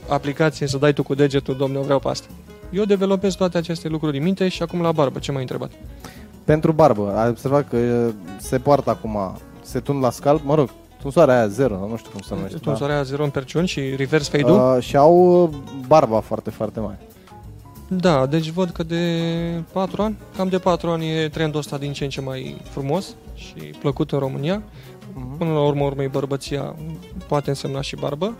[0.07, 2.27] aplicație, să dai tu cu degetul, domne, eu vreau pe asta.
[2.69, 5.71] Eu developez toate aceste lucruri în minte și acum la barbă, ce m-ai întrebat?
[6.43, 10.69] Pentru barbă, ai observat că e, se poartă acum, se tund la scalp, mă rog,
[11.01, 12.57] tunsoarea aia zero, nu știu cum se numește.
[12.57, 13.03] Tu da.
[13.03, 14.73] zero în perciuni și reverse fade uh.
[14.75, 15.49] Uh, și au uh,
[15.87, 16.99] barba foarte, foarte mare.
[17.87, 19.03] Da, deci văd că de
[19.71, 23.15] 4 ani, cam de 4 ani e trendul ăsta din ce în ce mai frumos
[23.35, 24.61] și plăcut în România.
[24.61, 25.37] Uh-huh.
[25.37, 26.75] Până la urmă, urmei, bărbăția
[27.27, 28.33] poate însemna și barbă.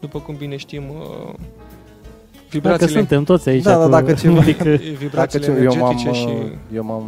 [0.00, 1.36] După cum bine știm, uh, Dacă
[2.50, 3.62] vibrațiile, suntem toți aici.
[3.62, 6.26] Da, da, cu dacă ceva- un pic, uh, Dacă vibrațiile ce, eu m-am, energetice și
[6.26, 7.04] uh, eu m-am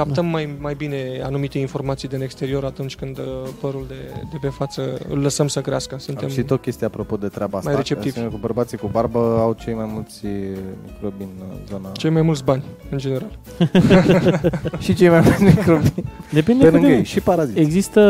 [0.00, 3.24] uh, captăm mai, mai bine anumite informații din exterior atunci când uh,
[3.60, 3.94] părul de,
[4.32, 5.96] de pe față îl lăsăm să crească.
[5.98, 7.70] Suntem Am și tot chestia apropo de treaba asta.
[7.70, 8.08] mai receptivi.
[8.08, 10.20] Asemenea, Cu bărbații cu barbă au cei mai mulți
[10.86, 11.90] microbi în uh, zona...
[11.92, 13.38] cei mai mulți bani, în general.
[14.84, 15.92] și cei mai mulți microbi
[16.32, 16.94] Depinde pe cât lângă de...
[16.94, 17.04] ei.
[17.04, 17.58] Și paraziți.
[17.58, 18.00] Există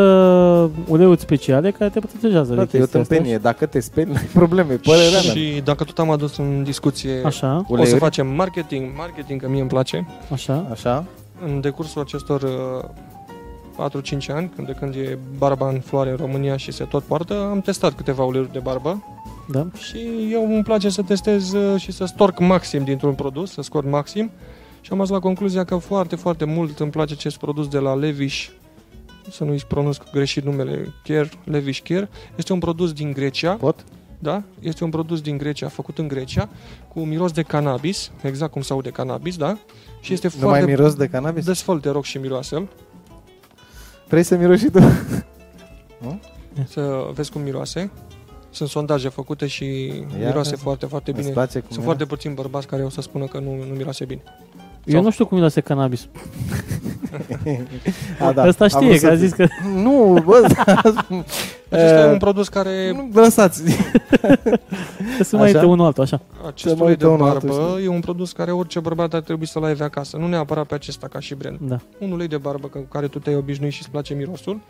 [0.89, 3.15] uleiuri speciale care te protejează de Frate, e o chestia asta.
[3.15, 3.39] tâmpenie.
[3.39, 4.75] Dacă te speli, n-ai probleme.
[4.75, 5.33] Părerea mea.
[5.33, 7.99] și dacă tot am adus în discuție, Așa, o să Uleiuri?
[7.99, 10.07] facem marketing, marketing că mie îmi place.
[10.33, 10.67] așa.
[10.71, 11.05] Așa?
[11.41, 16.57] În decursul acestor uh, 4-5 ani, când de când e barba în floare în România
[16.57, 19.05] și se tot poartă, am testat câteva uleiuri de barbă
[19.49, 19.67] Da.
[19.79, 23.85] și eu îmi place să testez uh, și să storc maxim dintr-un produs, să scot
[23.85, 24.31] maxim
[24.81, 27.95] și am ajuns la concluzia că foarte, foarte mult îmi place acest produs de la
[27.95, 28.49] Levish
[29.31, 32.09] să nu-i pronunț greșit numele, Care, Levish Care.
[32.37, 33.85] Este un produs din Grecia, Pot?
[34.19, 34.43] da?
[34.61, 36.49] Este un produs din Grecia, făcut în Grecia,
[36.89, 39.59] cu miros de cannabis, exact cum se aude cannabis, da?
[40.05, 40.67] Și este Nu mai foarte...
[40.77, 41.45] miros de cannabis?
[41.45, 42.69] Desfăl, te rog, și miroase-l.
[44.09, 44.79] Vrei să miroși și tu?
[46.69, 47.91] Să vezi cum miroase.
[48.51, 50.63] Sunt sondaje făcute și Ia miroase vezi.
[50.63, 51.33] foarte, foarte Îți bine.
[51.33, 51.85] place cum Sunt e?
[51.85, 54.23] foarte puțini bărbați care o să spună că nu, nu miroase bine.
[54.85, 56.09] Eu nu știu cum miroase cannabis.
[58.21, 59.47] A, Da, Ăsta am știe, vrut că a să- zis că...
[59.75, 61.07] Nu, bă, Acesta
[61.69, 63.63] Eh, e un produs care nu, lăsați.
[65.21, 65.57] Să mai Așa?
[65.59, 66.21] uite unul altul, așa.
[66.47, 69.15] acest Să mă ulei uită de unul altul, barbă e un produs care orice bărbat
[69.15, 70.17] ar trebui să-l aibă acasă.
[70.17, 71.59] Nu neapărat pe acesta ca și brand.
[71.61, 71.79] Da.
[71.99, 74.61] Un ulei de barbă cu care tu te-ai obișnuit și îți place mirosul.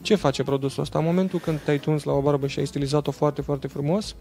[0.00, 0.98] Ce face produsul ăsta?
[0.98, 4.14] În momentul când te-ai tuns la o barbă și ai stilizat-o foarte, foarte frumos,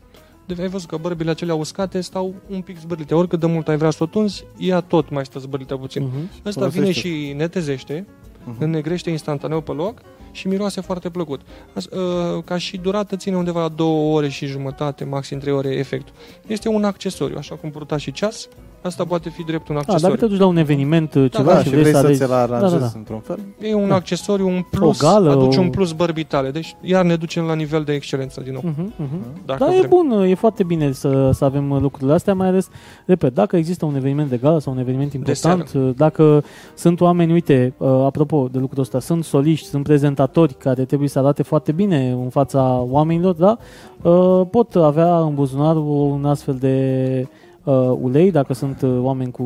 [0.56, 3.16] de ai văzut că bărbile acelea uscate stau un pic zbârlite.
[3.16, 6.04] Oricât de mult ai vrea să o tunzi, ea tot mai stă zbârlită puțin.
[6.04, 6.30] Mhm.
[6.45, 6.80] Ăsta Folosește.
[6.80, 6.91] vine
[7.28, 8.08] și netezește,
[8.43, 8.64] Mhm.
[8.64, 11.41] înnegrește instantaneu pe loc și miroase foarte plăcut.
[11.74, 15.70] As, uh, ca și durată ține undeva la două ore și jumătate, maxim trei ore
[15.76, 16.14] efectul.
[16.48, 18.48] Este un accesoriu, așa cum purta și ceas,
[18.88, 20.08] asta poate fi drept un A, accesoriu.
[20.08, 22.20] dacă te duci la un eveniment, ceva Da, și și vrei vrei să să alegi...
[22.20, 22.92] ți-l aranjezi Da, da, da.
[22.96, 23.40] într-un fel?
[23.62, 26.52] E un accesoriu, un plus, gală, aduce o- un plus bărbitale.
[26.52, 28.62] Deci iar ne ducem la nivel de excelență din nou.
[28.66, 29.20] Mhm, mhm.
[29.46, 29.90] Dacă Da, e vrem.
[29.90, 32.70] bun, e foarte bine să, să avem lucrurile astea, mai ales,
[33.06, 36.44] repet, dacă există un eveniment de gală sau un eveniment important, dacă
[36.76, 41.20] sunt oameni, uite, uh, apropo de lucrul ăsta, sunt soliști, sunt prezentatori care trebuie să
[41.20, 43.58] arate foarte bine în fața oamenilor, da?
[44.02, 47.28] Uh, Pot avea în buzunar un astfel de
[47.68, 49.43] uh, ulei, dacă sunt uh, oameni cu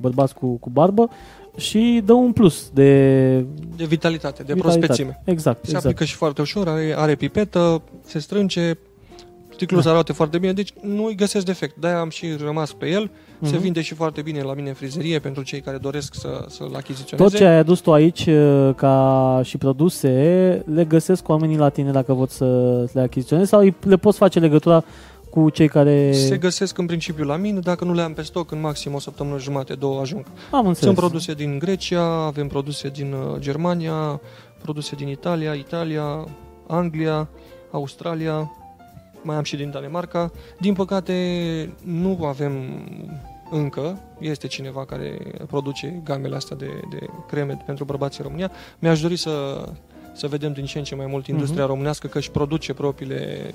[0.00, 1.08] bărbați cu, cu barbă,
[1.56, 2.90] și dă un plus de
[3.76, 4.78] De vitalitate, de vitalitate.
[4.86, 5.22] prospețime.
[5.24, 5.84] Exact, Se exact.
[5.84, 8.72] aplică și foarte ușor, are, are pipetă, se strânge,
[9.52, 9.90] sticlul Da.
[9.90, 11.76] arată foarte bine, deci nu îi găsesc defect.
[11.76, 13.10] De-aia am și rămas pe el.
[13.42, 13.60] Se Mhm.
[13.60, 17.28] vinde și foarte bine la mine în frizerie pentru cei care doresc să, să-l achiziționeze.
[17.30, 20.08] Tot ce ai adus tu aici uh, ca și produse,
[20.74, 22.44] le găsesc oamenii la tine dacă vor să
[22.92, 24.84] le achiziționezi sau îi- le poți face legătura
[25.30, 26.12] cu cei care...
[26.12, 28.98] Se găsesc în principiu la mine, dacă nu le am pe stoc, în maxim o
[28.98, 30.24] săptămână jumate, două ajung.
[30.50, 30.78] Am înțeles.
[30.78, 34.20] Sunt produse din Grecia, avem produse din uh, Germania,
[34.62, 36.26] produse din Italia, Italia,
[36.66, 37.28] Anglia,
[37.70, 38.50] Australia,
[39.22, 40.30] mai am și din Danemarca.
[40.60, 41.14] Din păcate,
[41.84, 42.52] nu avem
[43.50, 48.50] încă, este cineva care produce gamele astea de, de creme pentru bărbați în România.
[48.78, 49.64] Mi-aș dori să,
[50.14, 51.70] să vedem din ce în ce mai mult industria Mhm.
[51.72, 53.50] românească că își produce propriile,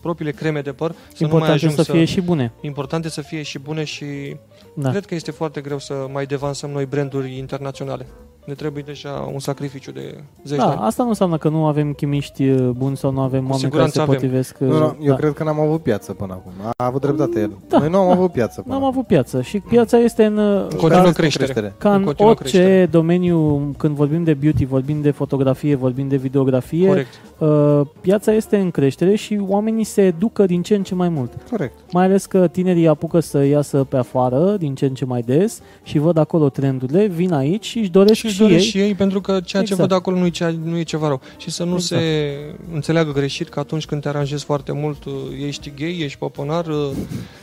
[0.00, 0.90] propriile creme de păr.
[0.90, 2.52] Să nu mai Important ajung să fie și bune.
[2.60, 4.36] Importante să fie și bune și
[4.74, 4.90] Da.
[4.90, 8.06] Cred că este foarte greu să mai devansăm noi branduri internaționale.
[8.46, 10.00] Ne trebuie deja un sacrificiu de
[10.44, 10.80] zeci de Da, ani.
[10.82, 13.92] asta nu înseamnă că nu avem chimiști uh, buni sau nu avem oameni care siguranță
[13.92, 14.14] se avem.
[14.14, 14.56] potrivesc.
[14.60, 15.14] uh, Nu, nu, eu da.
[15.14, 16.52] cred că n-am avut piață până acum.
[16.76, 17.50] A avut dreptate el.
[17.68, 17.78] Da.
[17.78, 18.94] Noi nu am avut piață până N-am acum.
[18.94, 21.74] avut piață și piața este în, uh, În continuă ca, creștere.
[21.78, 22.86] ca În în continuă orice creștere.
[22.86, 27.20] domeniu, când vorbim de beauty, vorbim de fotografie, vorbim de videografie, Corect.
[27.38, 31.32] uh, piața este în creștere și oamenii se educă din ce în ce mai mult.
[31.50, 31.72] Corect.
[31.92, 35.60] Mai ales că tinerii apucă să iasă pe afară din ce în ce mai des
[35.82, 38.70] și văd acolo trendurile, vin aici și își doresc Și își și, doresc ei.
[38.70, 39.80] și ei, pentru că ceea ce Exact.
[39.80, 41.20] văd acolo nu e, cea, nu e ceva rău.
[41.36, 42.02] Și să nu Exact.
[42.02, 42.36] se
[42.74, 45.12] înțeleagă greșit că atunci când te aranjezi foarte mult, uh,
[45.46, 46.88] ești gay, ești poponar, uh,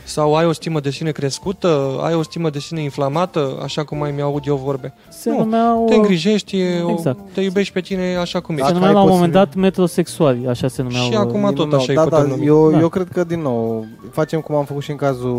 [0.04, 3.98] sau ai o stimă de sine crescută, ai o stimă de sine inflamată, așa cum
[3.98, 4.94] mai mi-aud eu vorbe.
[5.08, 7.18] Se Nu, numeau, Te îngrijești, e o- Exact.
[7.34, 8.72] te iubești pe tine așa cum se ești.
[8.72, 11.04] Dacă numeau la ai un moment posibil- dat metrosexuali, așa se numeau.
[11.10, 12.46] Și acum uh, tot Din așa nou, îi da, putem da, numi.
[12.46, 12.78] eu, Da.
[12.78, 15.32] eu cred că din nou facem cum am făcut și în cazul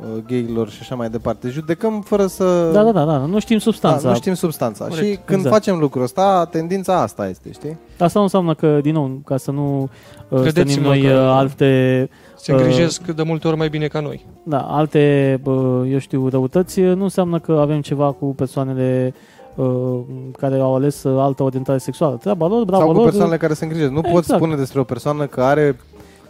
[0.00, 1.48] uh, gayilor și așa mai departe.
[1.48, 4.02] Judecăm fără să Da, da, da, da, nu știm substanța.
[4.02, 4.77] Da, nu știm substanța.
[4.86, 5.06] Corect.
[5.06, 5.54] Și când Exact.
[5.54, 7.76] facem lucrul ăsta, tendința asta este, știi?
[7.98, 9.88] Asta nu înseamnă că, din nou, ca să nu uh,
[10.28, 14.00] stănim Credeți-mă noi că- uh, alte, Se Uh, îngrijesc de multe ori mai bine ca
[14.00, 14.26] noi.
[14.42, 19.14] da, alte, bă, eu știu, răutăți, nu înseamnă că avem ceva cu persoanele
[19.54, 19.98] uh,
[20.38, 22.16] care au ales uh, altă orientare sexuală.
[22.16, 23.04] Treaba lor, bravo Sau cu lor.
[23.08, 23.90] persoanele care se îngrijesc.
[23.90, 24.40] Nu poți Exact.
[24.40, 25.76] spune despre o persoană că are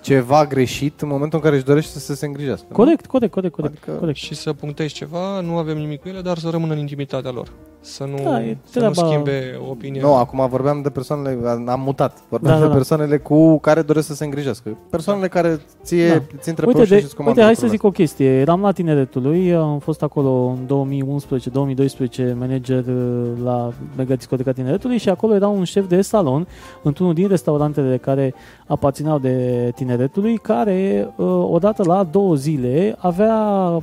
[0.00, 2.66] ceva greșit în momentul în care își dorește să se îngrijească.
[2.68, 2.76] nu?
[2.76, 3.74] Corect, corect, corect, corect.
[3.76, 4.18] Adică- corect.
[4.18, 7.48] Și să punctezi ceva, nu avem nimic cu ele, dar să rămână în intimitatea lor.
[7.80, 10.02] Să nu, Da, e să nu treaba- schimbe opinia.
[10.02, 12.76] Nu, acum vorbeam de persoanele, am mutat, vorbeam Da, da, de da.
[12.76, 14.76] persoanele cu care doresc să se îngrijească.
[14.90, 16.22] Persoanele care ție Da.
[16.40, 18.02] ți intră pe Uite, ușă de, și îți comandă uite, hai să lucrurile zic o
[18.02, 18.40] chestie.
[18.40, 25.08] Eram la tineretului, am fost acolo în 2011-2012 manager uh, la Mega Discoteca Tineretului și
[25.08, 26.46] acolo era un șef de salon
[26.82, 28.34] într-unul din restaurantele care
[28.66, 33.34] aparțineau de tineretului, care uh, odată la două zile avea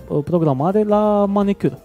[0.07, 1.79] uh, programare la manicură.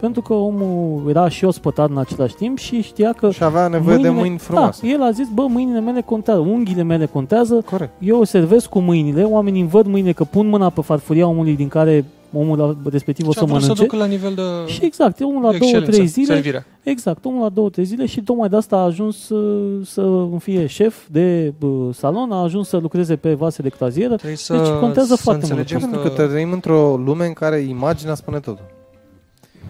[0.00, 3.96] Pentru că omul era și ospătar în același timp și știa că Și avea nevoie
[3.96, 4.86] de mâinile- mâini frumoase.
[4.86, 7.92] Da, el a zis, bă, mâinile mele contează, unghiile mele contează, Corect.
[7.98, 11.68] eu servesc cu mâinile, oamenii îmi văd mâinile că pun mâna pe farfuria omului din
[11.68, 12.04] care
[12.34, 13.82] omul respectiv o Și să a vrut să mănânce.
[13.82, 16.66] ducă la nivel de Și exact, omul la două, excelență, trei zile, servirea.
[16.82, 20.66] exact, omul la două, trei zile și tocmai de asta a ajuns uh, să fie
[20.66, 24.14] șef de uh, salon, a ajuns să lucreze pe vase de croazieră.
[24.16, 25.58] Trebuie să, Deci contează să foarte mult.
[25.58, 28.72] înțelegem Pentru că că, trăim într-o lume în care imaginea spune totul.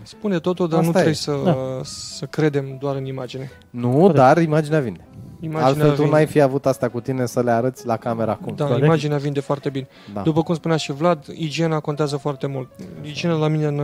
[0.02, 1.02] Spune totul, dar Asta nu e.
[1.02, 1.56] trebuie să, Da.
[1.82, 3.50] să credem doar în imagine.
[3.70, 4.14] Nu, Corect.
[4.14, 5.06] dar imaginea vinde.
[5.44, 6.10] Imaginea Altfel tu vinde.
[6.10, 8.54] n-ai fi avut asta cu tine să le arăți la camera acum.
[8.56, 8.84] Da, Corect.
[8.84, 9.88] imaginea vinde foarte bine.
[10.14, 10.20] Da.
[10.20, 12.68] După cum spunea și Vlad, igiena contează foarte mult.
[13.02, 13.80] Igiena la mine în,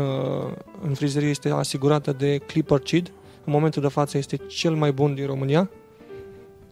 [0.87, 3.13] în frizerie este asigurată de Clipper Chid.
[3.45, 5.71] În momentul de față este cel mai bun din România.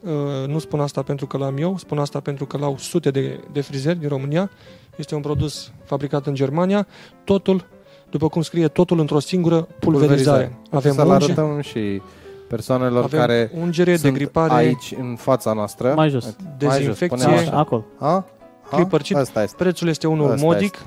[0.03, 3.39] Uh, Nu spun asta pentru că l-am eu, spun asta pentru că l-au sute de,
[3.51, 4.49] de frizeri din România.
[4.95, 6.87] Este un produs fabricat în Germania.
[7.23, 7.65] Totul,
[8.09, 10.57] după cum scrie, totul într-o singură pulverizare.
[10.71, 12.01] Avem, să-l unge, arătăm și
[12.49, 15.93] persoanelor avem care ungere, sunt degripare, aici în fața noastră.
[15.95, 16.23] Mai jos.
[16.23, 17.07] Mai jos, dezinfecție.
[17.27, 17.83] punem Așa, acolo.
[17.99, 18.25] Ha?
[18.69, 18.75] Ha?
[18.75, 19.17] Clipper Chid.
[19.17, 19.55] Asta este.
[19.63, 20.77] Prețul este unul Asta modic,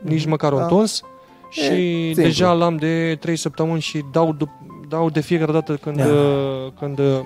[0.00, 0.66] nici măcar un Da.
[0.66, 1.02] tuns.
[1.50, 1.62] Și
[2.04, 2.22] simplu.
[2.22, 6.04] deja l-am de 3 săptămâni și dau, dup- dau de fiecare dată când, Da.
[6.06, 7.20] uh, când uh,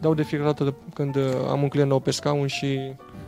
[0.00, 2.78] dau de fiecare dată de- când uh, am un client nou pe scaun și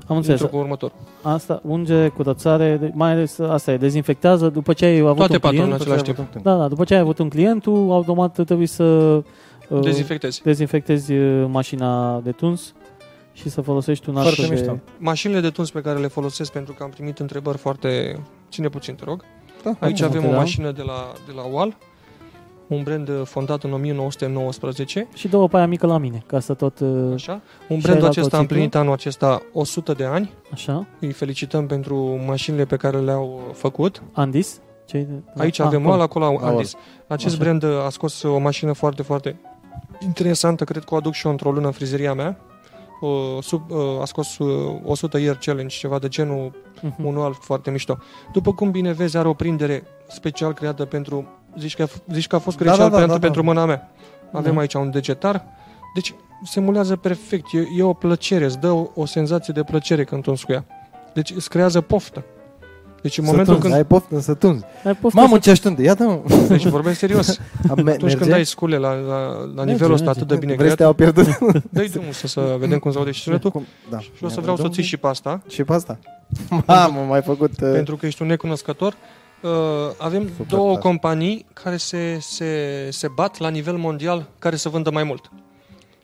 [0.07, 0.41] Am înțeles.
[0.41, 0.93] intru cu următor.
[1.23, 4.49] Asta, unge, curățare, de- mai ales asta e, dezinfectează.
[4.49, 6.43] După ce ai avut Toate un patrulele client, în același timp.
[6.45, 9.23] da, da, după ce ai avut un client, tu automat trebuie să uh,
[9.69, 10.43] Dezinfectezi.
[10.43, 12.75] dezinfectezi uh, mașina de tuns
[13.33, 14.61] și să folosești un alt Foarte de...
[14.61, 14.79] mișto.
[14.99, 18.21] Mașinile de tuns pe care le folosesc pentru că am primit întrebări foarte...
[18.51, 19.25] Ține puțin, te rog.
[19.63, 20.45] Da, Aici Am avem o înțeles.
[20.45, 21.77] mașină de la, de la Wall,
[22.67, 25.09] un brand uh, fondat în 1919.
[25.15, 26.79] Și două pe aia mică la mine, ca să tot...
[26.81, 27.41] uh, Așa.
[27.69, 30.33] Un Și brand ai acesta a luat o împlinit anul acesta 100 de ani.
[30.53, 31.97] Așa, Îi felicităm pentru
[32.27, 34.03] mașinile pe care le-au uh, făcut.
[34.13, 34.61] Andis.
[34.87, 35.07] Ce
[35.37, 35.93] Aici ah, avem acolo.
[35.95, 36.47] Wall, acolo au Wall.
[36.47, 36.75] Andis.
[37.07, 37.43] Acest Așa.
[37.45, 39.41] brand uh, a scos o mașină foarte, foarte
[40.01, 40.65] interesantă.
[40.65, 42.37] Cred că o aduc și eu într-o lună în frizeria mea.
[43.01, 46.95] O, sub, uh, a scos uh, 100 year challenge, ceva de genul Mhm.
[47.03, 47.99] manual foarte mișto.
[48.33, 51.27] După cum bine vezi, are o prindere special creată pentru...
[51.59, 53.19] Zici că, a f- zici că a fost Da, creat da, da, pentru, da, da.
[53.27, 53.91] pentru mâna mea.
[54.33, 54.61] Avem Da.
[54.61, 55.45] aici un degetar.
[55.95, 57.47] Deci se mulează perfect.
[57.53, 60.65] E, e o plăcere, îți dă o, o senzație de plăcere când tu cu ea.
[61.15, 62.25] Deci îți creează poftă.
[63.03, 63.75] Deci în Să momentul tunzi, când...
[63.75, 64.65] Ai poftă să tunzi.
[64.85, 65.83] Ai poftă Mamă, să- ce așteptă.
[65.83, 66.19] Ia dă
[66.49, 67.29] Deci vorbesc serios.
[67.71, 69.19] Atunci Atunci când ai scule la, la,
[69.55, 70.21] la nivelul ăsta merge.
[70.21, 71.39] atât de bine Vrei să creat, te-au pierdut?
[71.73, 73.51] dă-i drumul să, să vedem cum se aude și sunetul.
[73.51, 73.67] Cum?
[73.91, 73.99] Da.
[73.99, 75.99] Și o să vreau să ții și pe asta, Și pe asta?
[76.67, 77.51] Mamă, mai făcut...
[77.51, 78.95] uh, pentru că ești un necunoscător.
[79.43, 79.51] Uh,
[79.99, 80.79] avem Super două tare.
[80.81, 82.47] companii care se, se,
[82.91, 85.31] se bat la nivel mondial care să vândă mai mult.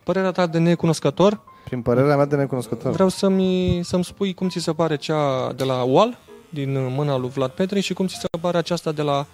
[0.03, 2.93] Părerea ta de necunoscător, Prin părerea mea de necunoscător.
[2.93, 6.19] vreau să-mi, să-mi spui cum ți se pare cea de la Wall,
[6.55, 9.27] din mâna lui Vlad Petre, și cum ți se pare aceasta de la,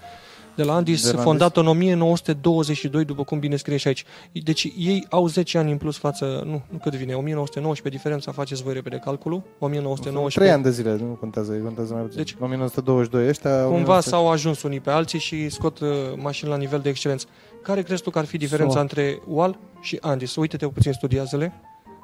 [0.57, 1.25] de la Andis, De la Andis.
[1.25, 4.05] fondată în 1922, după cum bine scrie și aici.
[4.33, 8.62] Deci ei au 10 ani în plus față, nu, nu cât vine, 1919, diferența faceți
[8.62, 10.39] voi repede calculul, 1919.
[10.39, 12.16] 3 ani de zile, nu contează, contează mai puțin.
[12.16, 13.51] Deci- Deci, 1922 ăștia...
[13.51, 17.27] Cumva 1900 s-au ajuns unii pe alții și scot uh, mașini la nivel de excelență.
[17.62, 20.37] Care crezi tu că ar fi diferența So- între Wall și Andis?
[20.37, 21.53] Uite-te puțin, studiază-le.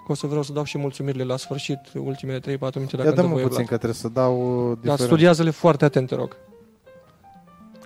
[0.07, 3.05] Că o să vreau să dau și mulțumirile la sfârșit, ultimele 3-4 minute, dacă Ia
[3.09, 3.67] îmi dă dă-mă voie, puțin Vlad.
[3.69, 5.05] că trebuie să dau uh, Dar diferența.
[5.05, 6.37] studiază-le foarte atent, te rog.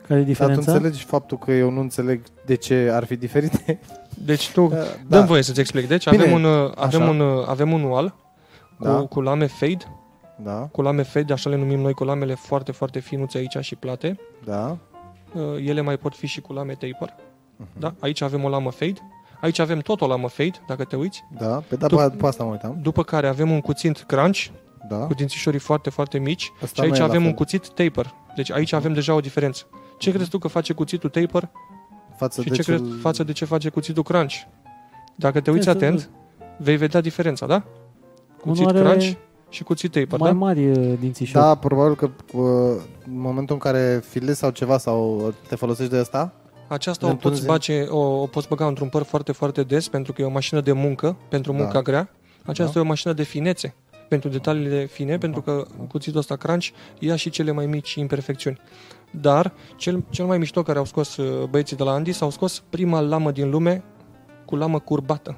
[0.07, 0.73] Care e Dar tu diferența?
[0.73, 3.81] înțelegi faptul că eu nu înțeleg de ce ar fi diferite?
[4.25, 4.83] Deci tu, Da.
[5.09, 5.89] dăm voie să-ți explic.
[5.89, 7.11] Deci Bine, avem un, uh, avem, așa.
[7.11, 8.15] un, uh, avem un wall
[8.79, 8.93] cu, Da.
[9.07, 9.85] cu lame fade,
[10.43, 13.75] Da, cu lame fade, așa le numim noi, cu lamele foarte, foarte finuțe aici și
[13.77, 14.19] plate.
[14.45, 14.77] da.
[15.35, 17.15] Uh, Ele mai pot fi și cu lame taper.
[17.57, 17.69] Mhm.
[17.79, 17.95] Da?
[18.01, 19.01] Aici avem o lamă fade.
[19.41, 21.25] Aici avem tot o lamă fade, dacă te uiți.
[21.39, 22.79] Da, pe, da, Tu- pe, pe asta mă uitam.
[22.83, 24.47] După care avem un cuțit crunch,
[24.89, 24.97] Da.
[24.97, 26.53] cu dințișorii foarte, foarte mici.
[26.63, 27.37] Asta și aici nu e la avem un fel.
[27.37, 28.15] cuțit taper.
[28.37, 29.65] Deci aici avem deja o diferență.
[29.99, 31.49] Ce crezi tu că face cuțitul taper
[32.17, 32.79] Față și de ce cel...
[32.79, 34.35] crezi față de ce face cuțitul crunch?
[35.17, 36.11] Dacă te uiți Ce să atent,
[36.59, 37.63] vei vedea diferența, da?
[38.41, 39.17] Cuțit Unul are crunch
[39.49, 40.37] și cuțit taper, mai da?
[40.37, 41.45] mari uh, dințișori.
[41.45, 45.99] Da, probabil că uh, în momentul în care filezi sau ceva sau te folosești de
[45.99, 46.33] asta,
[46.71, 47.47] Aceasta o Le poți, întunzi?
[47.47, 50.61] bace, o, o poți băga într-un păr foarte, foarte des pentru că e o mașină
[50.61, 51.59] de muncă, pentru Da.
[51.59, 52.11] munca grea.
[52.45, 53.75] Aceasta e o mașină de finețe,
[54.09, 56.69] pentru detaliile fine, pentru că cuțitul ăsta crunch
[56.99, 58.61] ia și cele mai mici imperfecțiuni.
[59.11, 62.63] Dar cel, cel mai mișto care au scos uh, băieții de la Andis au scos
[62.71, 63.83] prima lamă din lume
[64.45, 65.37] cu lamă curbată.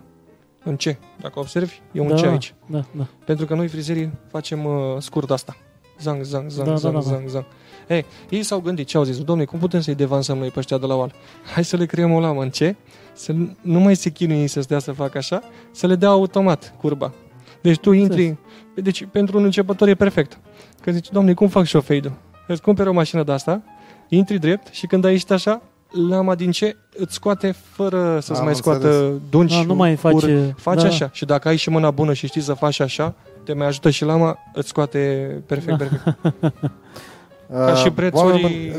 [0.64, 0.98] În ce?
[1.20, 2.54] Dacă observi, e un da, ce aici.
[2.66, 3.06] Da, da.
[3.24, 5.56] Pentru că noi frizerii facem uh, scurt asta.
[6.00, 7.06] Zang, zang, zang, Da, da, zang, da, da.
[7.06, 7.44] zang, zang.
[7.94, 9.18] Ei, ei s-au gândit, ce au zis?
[9.18, 11.12] Domnule, cum putem să-i devansăm noi pe ăștia de la oală?
[11.54, 12.42] Hai să le creăm o lamă.
[12.42, 12.76] În ce?
[13.12, 16.74] Să nu mai se chinuie ei să stea să facă așa, să le dea automat
[16.80, 17.12] curba.
[17.62, 18.36] Deci tu intri...
[18.74, 20.38] Deci pentru un începător e perfect.
[20.80, 22.12] Că zici, domnule, cum fac și o fade
[22.46, 23.62] Îți cumperi o mașină de asta,
[24.08, 25.62] intri drept și când ai ieșit așa,
[26.08, 29.20] lama din ce îți scoate fără să-ți Am mai scoată înțeles.
[29.30, 29.98] dungi, Da, nu mai ură.
[30.00, 30.54] face...
[30.56, 30.86] Faci da.
[30.88, 33.14] așa și dacă ai și mâna bună și știi să faci așa,
[33.44, 34.98] te mai ajută și lama, îți scoate
[35.46, 35.84] perfect, Da.
[35.84, 36.18] perfect.
[37.52, 38.72] Ca și prețuri...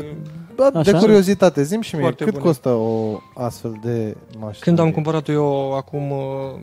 [0.54, 0.98] Bă, de Așa?
[0.98, 2.44] curiozitate, zim și mie, Foarte cât bune.
[2.44, 4.58] costă o astfel de mașină?
[4.64, 6.60] Când am cumpărat-o eu acum uh,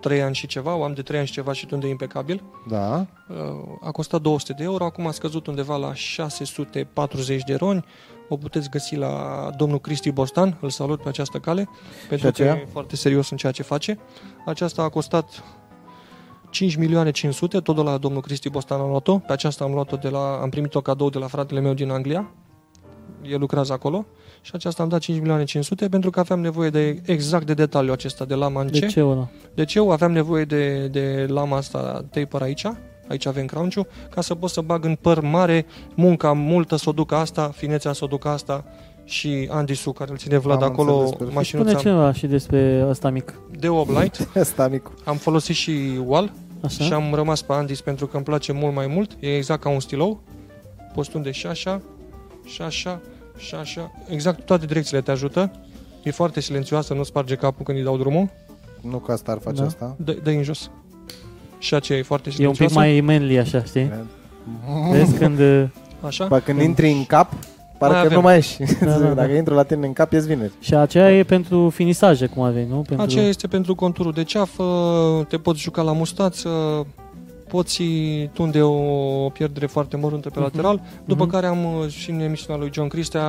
[0.00, 2.42] 3 ani și ceva, o am de 3 ani și ceva și tunde impecabil.
[2.68, 3.06] Da.
[3.28, 3.36] Uh,
[3.80, 7.84] A costat 200 de euro, acum a scăzut undeva la 640 de roni.
[8.28, 11.68] O puteți găsi la domnul Cristi Bostan, îl salut pe această cale,
[12.08, 12.54] pentru că aceea?
[12.54, 13.98] e foarte serios în ceea ce face.
[14.46, 15.42] Aceasta a costat
[16.54, 19.18] 5 milioane 500, tot de la domnul Cristi Bostan am luat-o.
[19.18, 22.30] Pe aceasta am luat-o de la, am primit-o cadou de la fratele meu din Anglia.
[23.22, 24.06] El lucrează acolo.
[24.40, 27.92] Și aceasta am dat 5 milioane 500 pentru că aveam nevoie de exact de detaliu
[27.92, 28.86] acesta de lama în De ce.
[28.86, 29.28] ce ăla?
[29.54, 32.66] Deci eu aveam nevoie de, de lama asta taper aici,
[33.08, 36.92] aici avem craunciu, ca să pot să bag în păr mare munca multă să o
[36.92, 38.64] duc asta, finețea să o duc asta
[39.04, 41.46] și Andisu care îl ține Vlad Am acolo, înțeles, perfect.
[41.46, 43.34] Spune mașinuța ceva și despre ăsta mic.
[43.58, 44.28] de 8 light.
[44.38, 44.92] Asta micu.
[45.04, 46.32] Am folosit și wall
[46.64, 46.84] Așa?
[46.84, 49.10] și am rămas pe Andis pentru că îmi place mult mai mult.
[49.20, 50.22] E exact ca un stilou.
[50.94, 51.80] Poți tunde și așa,
[52.44, 53.00] și așa,
[53.36, 53.92] și așa.
[54.08, 55.50] Exact toate direcțiile te ajută.
[56.02, 58.30] E foarte silențioasă, nu sparge capul când îi dau drumul.
[58.80, 59.66] Nu că asta ar face Da.
[59.66, 59.96] asta.
[59.98, 60.70] Dă, dă în jos.
[61.58, 62.74] Și aceea e foarte E un silențioasă.
[62.74, 63.92] pic mai manly așa, știi?
[64.90, 65.38] Vezi când...
[65.38, 65.64] uh,
[66.00, 66.26] Așa?
[66.26, 67.32] Ba când intri în cap,
[67.78, 68.12] parcă avem.
[68.12, 68.56] nu mai ieși.
[68.80, 69.36] Da, da, Dacă da.
[69.36, 70.52] intru la tine în cap, ies vineri.
[70.60, 72.76] Și aceea e pentru finisaje, cum avei, nu?
[72.88, 73.04] Pentru...
[73.06, 74.64] Aceea este pentru conturul de ceafă,
[75.28, 76.48] te poți juca la mustață,
[77.48, 77.82] poți
[78.32, 80.42] tunde o pierdere foarte măruntă pe Mhm.
[80.44, 81.32] lateral, după Mhm.
[81.32, 83.26] care am uh, și în emisiunea lui John Cristea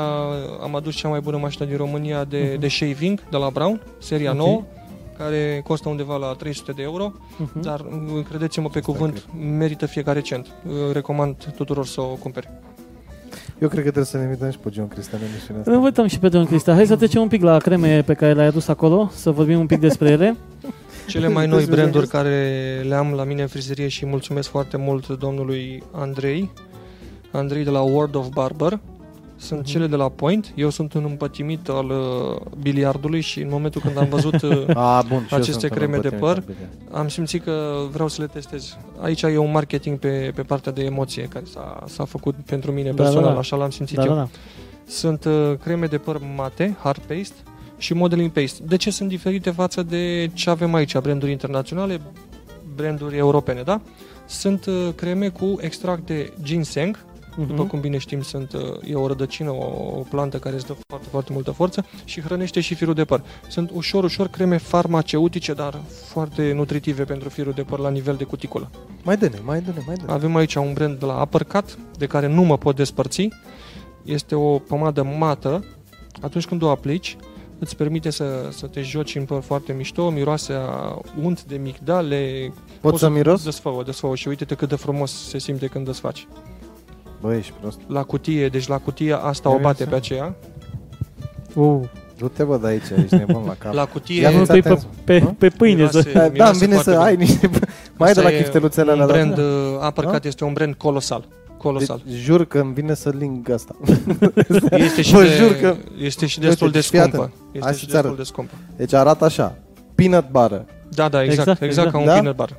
[0.64, 2.60] am adus cea mai bună mașină din România de, Mhm.
[2.60, 4.38] de shaving de la Brown, seria Ok.
[4.38, 4.64] 9,
[5.18, 7.62] care costă undeva la 300 de euro, Mhm.
[7.62, 9.26] dar uh, credeți-mă pe Asta cuvânt,
[9.58, 10.48] merită fiecare cent.
[10.68, 12.62] Uh, Recomand tuturor să o cumpere.
[13.60, 15.84] Eu cred că trebuie să ne invităm și pe John Cristian în emisiunea Îl asta.
[15.86, 16.74] uităm și pe domnul Cristea.
[16.74, 19.66] Hai să trecem un pic la creme pe care le-ai adus acolo, să vorbim un
[19.66, 20.36] pic despre ele.
[21.08, 22.12] Cele mai noi Deci, branduri vedeți?
[22.12, 26.52] care le am la mine în frizerie și mulțumesc foarte mult domnului Andrei,
[27.32, 28.80] Andrei de la World of Barber,
[29.38, 29.70] sunt Mhm.
[29.70, 30.52] cele de la Point.
[30.56, 35.02] Eu sunt un împătimit al uh, biliardului și în momentul când am văzut uh, A,
[35.10, 36.38] bun, și eu Aceste sunt un creme de împătimit păr.
[36.38, 36.72] al biliard.
[37.02, 38.78] am simțit că vreau să le testez.
[39.02, 42.92] Aici e un marketing pe, pe partea de emoție care s-a, s-a făcut pentru mine
[42.92, 43.40] Da, personal, da, da.
[43.40, 44.10] așa l-am simțit Da, eu.
[44.10, 44.28] da, da.
[44.88, 47.36] Sunt uh, creme de păr mate, hard paste
[47.78, 48.64] și modeling paste.
[48.68, 52.02] De ce sunt diferite față de ce avem aici, branduri internaționale,
[52.76, 53.82] branduri europene, da?
[54.26, 57.06] Sunt uh, creme cu extract de ginseng,
[57.38, 57.68] după Mhm.
[57.68, 61.08] cum bine știm, sunt, uh, e o rădăcină, o, o plantă care îți dă foarte,
[61.12, 63.24] foarte multă forță și hrănește și firul de păr.
[63.48, 68.24] Sunt ușor, ușor creme farmaceutice, dar foarte nutritive pentru firul de păr la nivel de
[68.24, 68.72] cuticulă.
[69.04, 70.12] Mai dă-ne, mai dă-ne, mai dă-ne.
[70.12, 73.28] Avem aici un brand de la Uppercut, de care nu mă pot despărți.
[74.04, 75.66] Este o pomadă mată.
[76.22, 77.18] Atunci când o aplici,
[77.60, 82.52] îți permite să, să te joci în păr foarte mișto, miroase a unt de migdale.
[82.82, 83.44] Pot Poți să miros?
[83.44, 86.28] Desfă-o, desfă și uite-te cât de frumos se simte când desfaci.
[87.26, 87.80] Bă, ești prost.
[87.88, 90.36] La cutie, deci la cutie asta o Ia bate să- pe aceea.
[91.54, 91.80] Uh,
[92.18, 93.74] Du-te, bă, de aici, ești nebun la cap.
[93.74, 94.88] La cutie Ia nu fiți pui pe, atenți.
[95.04, 95.26] pe, Nu?
[95.38, 96.10] pe pâine Miroase- să...
[96.14, 97.04] Da, da, miroase îmi vine foarte să bine.
[97.10, 97.50] ai niște...
[97.98, 99.16] Mai de Asta la e chifteluțele un alea.
[99.16, 99.42] brand da?
[99.42, 101.28] uh, Uppercut este un brand colosal.
[101.58, 102.02] Colosal.
[102.06, 103.76] Deci, jur că îmi vine să ling asta.
[104.72, 107.16] Este și, Vă de, jur că- este și destul de Uite, fii scumpă.
[107.18, 107.34] atent.
[107.52, 108.18] Este Hai și să-ți destul arăt.
[108.18, 108.54] de scumpă.
[108.76, 109.56] Deci arată așa.
[109.96, 110.66] Peanut butter.
[110.90, 111.48] Da, da, exact.
[111.48, 111.92] Exact, Exact, exact, exact.
[111.92, 112.12] ca un Da?
[112.14, 112.50] peanut bar.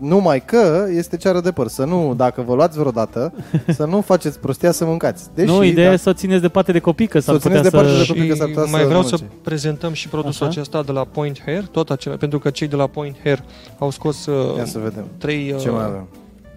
[0.00, 1.68] Numai că este ceară de păr.
[1.68, 3.32] Să nu, dacă vă luați vreodată,
[3.76, 5.24] să nu faceți prostia să mâncați.
[5.34, 7.50] Deși, nu, ideea da, e să o țineți departe de copii, că s-ar Să o
[7.50, 8.12] țineți putea departe să...
[8.12, 8.28] de copii.
[8.28, 9.36] că s-ar Și putea să mai vreau să mănânce.
[9.42, 10.60] prezentăm și produsul Așa.
[10.60, 13.42] acesta de la Point Hair, tot acela, pentru că cei de la Point Hair
[13.78, 15.04] au scos uh, Ia să vedem.
[15.18, 16.06] trei Ce uh, mai avem?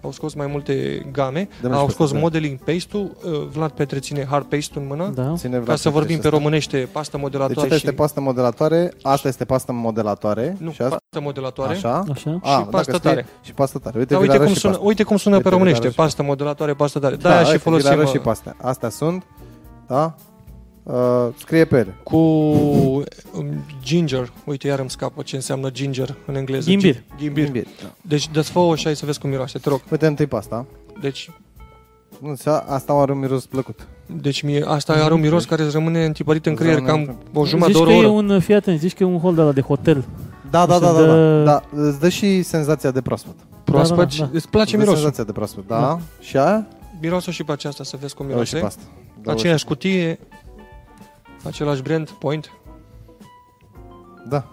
[0.04, 2.22] Au scos mai multe game, Dă-mi și au pe scos ăsta, da.
[2.22, 5.32] modeling paste-ul, uh, Vlad Petre ține hard paste în mână, Da.
[5.36, 7.16] Ține ca Vlad să vorbim pe Petre și românește, pastă asta.
[7.16, 7.86] Deci modelatoare asta și...
[7.86, 11.72] este pastă modelatoare, asta este pastă modelatoare nu, și asta, pastă modelatoare.
[11.74, 12.04] așa.
[12.12, 12.30] Așa?
[12.30, 13.26] Și A, pastă dacă scrie- tare.
[13.42, 13.98] Și pastă tare.
[13.98, 14.86] Uite, Da, vi uite, le-arăt cum și sună, pasta.
[14.88, 17.16] uite cum sună Uite, pe vi le-arăt românește, și pastă modelatoare, pastă tare.
[17.16, 18.56] Da, Da, și uite, vi le folosim arăt și uh, pe astea.
[18.62, 19.24] Astea sunt,
[19.86, 20.14] da,
[20.84, 21.94] uh, scrie pe ele.
[22.02, 24.32] cu um, ginger.
[24.44, 26.68] Uite, iar îmi scapă ce înseamnă ginger în engleză.
[26.70, 26.94] Ghimbir.
[26.94, 27.42] Ghi- Ghimbir.
[27.44, 27.88] Ghimbir, da.
[28.00, 29.80] Deci desfă-o și hai să vezi cum miroase, te rog.
[29.90, 30.66] Uite întâi pasta.
[31.00, 31.30] Deci,
[32.18, 33.86] Nu, ța- asta are un miros plăcut.
[34.06, 37.16] deci mie, asta are un miros care îți rămâne întipărit în Îți creier rămâne cam
[37.32, 38.06] o jumătate Zici de că oră.
[38.06, 38.32] e oră.
[38.32, 40.04] un, fii atent, zici că e un hol de la de hotel.
[40.50, 41.62] Da, da, Și da, da, dă- da, da.
[41.82, 43.34] Îți dă și senzația de proaspăt.
[43.64, 44.30] Proaspăt, Da, da, da.
[44.32, 44.96] îți place Îți dă mirosul.
[44.96, 45.80] senzația de proaspăt, da.
[45.80, 45.98] Da.
[46.20, 46.66] Și aia?
[47.00, 48.58] Mirosul și pe aceasta să vezi cum Dă și miroase.
[48.58, 48.82] pasta.
[49.22, 50.18] Dă Aceeași cutie,
[51.44, 52.50] același brand, Point.
[54.28, 54.48] Da,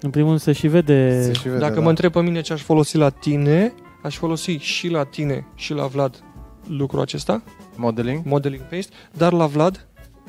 [0.00, 1.22] În primul rând se și vede...
[1.22, 1.80] se și vede, Dacă da.
[1.80, 5.72] mă întreb pe mine ce aș folosi la tine, aș folosi și la tine și
[5.72, 6.22] la Vlad
[6.68, 7.42] lucrul acesta,
[7.76, 8.24] Modeling?
[8.24, 9.86] modeling paste, dar la Vlad,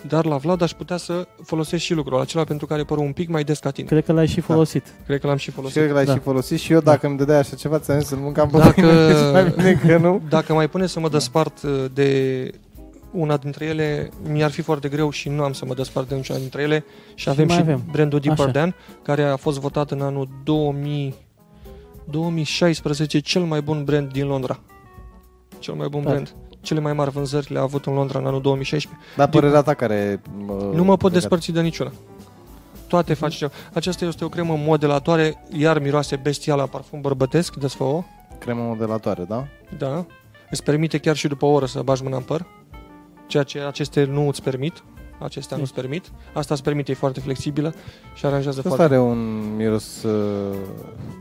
[0.08, 3.30] dar la Vlad aș putea să folosesc și lucrul acela pentru care părul un pic
[3.30, 3.88] mai des ca tine.
[3.88, 4.84] Cred că l-ai și folosit.
[5.06, 5.76] Cred că l-am și Și folosit.
[5.78, 6.14] cred că l-ai Da.
[6.14, 8.82] și folosit și eu dacă îmi dădeai așa ceva, ți-am zis să-l mâncam pe Dacă-
[8.82, 10.22] mine, deci mai bine că nu.
[10.30, 12.52] Dacă mai pune să mă despart uh, de
[13.12, 16.40] una dintre ele mi-ar fi foarte greu și nu am să mă despart de niciuna
[16.40, 17.84] dintre ele și, Și avem mai și avem.
[17.92, 18.52] brandul Deeper Așa.
[18.54, 21.16] Dan, care a fost votat în anul 2000,
[22.10, 24.60] 2016 cel mai bun brand din Londra.
[25.60, 26.14] Cel mai bun Tare.
[26.14, 26.36] brand.
[26.62, 29.02] Cele mai mari vânzări le-a avut în Londra în anul 2016.
[29.16, 30.22] Dar părerea ta care...
[30.74, 31.92] Nu mă pot despărți de niciuna.
[32.88, 33.20] Toate Mhm.
[33.22, 33.52] face ceva.
[33.74, 38.06] Aceasta este o cremă modelatoare, iar miroase bestial la parfum bărbătesc, desfă
[38.40, 39.48] Cremă modelatoare, da?
[39.78, 40.06] Da.
[40.50, 42.46] Îți permite chiar și după o oră să bagi mâna în păr,
[43.28, 44.84] ceea ce aceste nu îți permit.
[45.20, 46.06] Acestea nu îți permit.
[46.34, 47.74] Asta îți permite, e foarte flexibilă
[48.14, 49.18] și aranjează Asta foarte are un
[49.56, 50.12] miros, uh,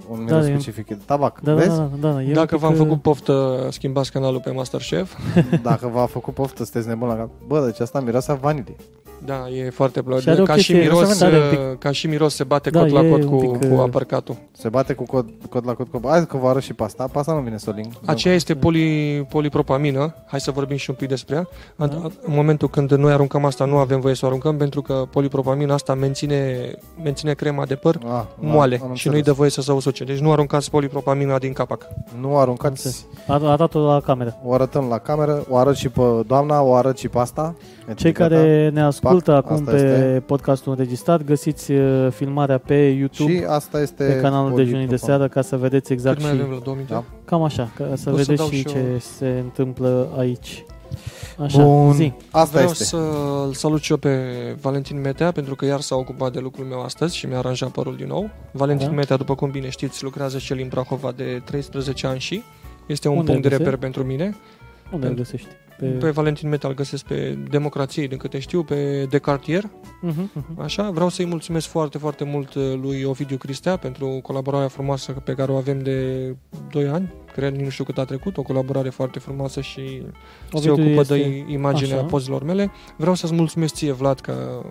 [0.09, 1.05] un miros Da, e un- specific.
[1.05, 1.69] Tabac, Da, da, vezi?
[1.77, 2.23] da, da, da.
[2.23, 5.13] E un Dacă pic, v-am uh, făcut poftă, schimbați canalul pe Masterchef.
[5.63, 7.29] Dacă v-a făcut poftă, sunteți nebun la cap.
[7.47, 8.77] Bă, deci asta miroase a vanilie.
[9.25, 10.39] Da, e foarte Și are plăcut.
[10.39, 12.81] o Ca și, chestie- miros, are un pic- uh, ca și miros se bate Da,
[12.81, 14.37] cot la e cot un cu, pic, cu uh, apărcatul.
[14.53, 15.89] Se bate cu cod, cod la cod.
[15.89, 16.07] cod.
[16.09, 17.09] Hai că vă arăt și pasta.
[17.13, 17.93] Pasta nu vine să o link.
[18.05, 20.15] Aceea este poli, polipropamină.
[20.27, 21.49] Hai să vorbim și un pic despre ea.
[21.77, 21.97] În, Da.
[21.97, 25.75] în momentul când noi aruncăm asta, nu avem voie să o aruncăm pentru că polipropamina
[25.75, 26.71] asta menține,
[27.03, 30.05] menține crema de păr Ah, moale am și nu-i dă voie să se usuce.
[30.05, 31.87] Deci nu aruncați polipropamina din capac.
[32.21, 33.07] Nu aruncați.
[33.27, 34.37] Ar- Arată-o la cameră.
[34.45, 37.55] O arătăm la cameră, o arăt și pe doamna, o arăt și pe asta.
[37.85, 38.19] Cei eticeta.
[38.29, 40.23] care ne ascultă Pac, acum asta pe este.
[40.27, 44.97] podcastul înregistrat, găsiți uh, filmarea pe YouTube, Și asta este pe canalul polipropam- Dejunii de
[44.97, 46.95] seară, ca să vedeți exact Cât mai și avem la două minute?
[46.95, 47.05] Da.
[47.25, 48.99] cam așa, ca să O să vedeți dau și și ce eu.
[48.99, 50.65] se întâmplă aici.
[51.39, 51.93] Așa, Bun.
[51.93, 52.13] zi.
[52.31, 52.85] Asta Vreau este.
[52.85, 54.19] să-l salut și eu pe
[54.61, 57.97] Valentin Metea, pentru că iar s-a ocupat de lucrul meu astăzi și mi-a aranjat părul
[57.97, 58.31] din nou.
[58.53, 58.93] Valentin Da.
[58.95, 62.43] Metea, după cum bine știți, lucrează și el în Prahova de 13 ani și
[62.87, 63.85] este un Unde punct de îl reper găsești?
[63.99, 64.37] pentru mine.
[64.93, 65.49] Unde îl găsești?
[65.79, 65.87] Pe...
[65.87, 69.71] Pe Valentin Metea îl găsesc pe Democrație, din câte știu, pe Decartier.
[70.01, 70.61] Mhm, mhm.
[70.61, 75.33] Așa, vreau să-i mulțumesc foarte, foarte mult uh, lui Ovidiu Cristea pentru colaborarea frumoasă pe
[75.33, 76.35] care o avem de
[76.71, 77.13] 2 ani.
[77.33, 80.03] Cred, nici nu știu cât a trecut, o colaborare foarte frumoasă și
[80.55, 82.07] se Ovidiu ocupă este- de imaginea Așa.
[82.07, 82.71] pozelor mele.
[82.97, 84.63] Vreau să-ți mulțumesc ție, Vlad, că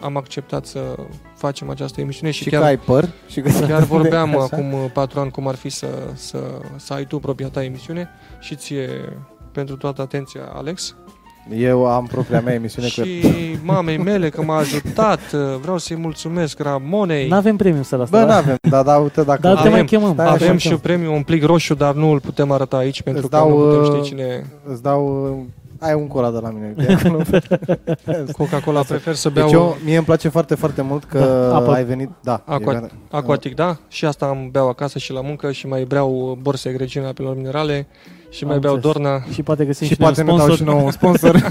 [0.00, 0.94] am acceptat să
[1.36, 3.08] facem această emisiune și, Și chiar, că ai păr.
[3.28, 4.42] Și că chiar vorbeam Așa.
[4.42, 8.08] acum uh, patru ani cum ar fi să, să, să ai tu propria ta emisiune
[8.40, 8.88] și ție
[9.54, 10.94] pentru toată atenția, Alex.
[11.58, 13.20] Eu am propria mea emisiune cu Și
[13.64, 15.20] mamei mele că m-a ajutat.
[15.60, 17.28] Vreau să-i mulțumesc Ramonei.
[17.28, 18.18] N-avem premiu să asta.
[18.18, 18.34] Bă, da?
[18.34, 19.40] n-avem, dar da, uite dacă...
[19.40, 20.12] Dar te Avem- mai chemăm.
[20.12, 23.02] stai, Avem așa, și un premiu, un plic roșu, dar nu îl putem arăta aici
[23.02, 24.46] pentru Îți că dau, nu putem uh, ști cine...
[24.64, 25.24] Îți dau...
[25.38, 25.44] uh,
[25.78, 26.72] Ai un cola de la mine.
[26.76, 27.22] de acolo.
[28.38, 31.18] Coca-Cola prefer să beau Deci eu, mie îmi place foarte, foarte mult că
[31.50, 31.72] Da, apă.
[31.72, 32.10] ai venit...
[32.22, 33.76] Da, Aqua- e- aquatic, da?
[33.88, 37.86] Și asta am beau acasă și la muncă și mai beau borse grecine apelor minerale
[38.34, 38.94] și Am mai beau înțeles.
[38.96, 39.22] Dorna.
[39.32, 40.66] Și poate găsim Și și, noi poate un ne dau sponsor.
[40.66, 41.48] și nouă un sponsor.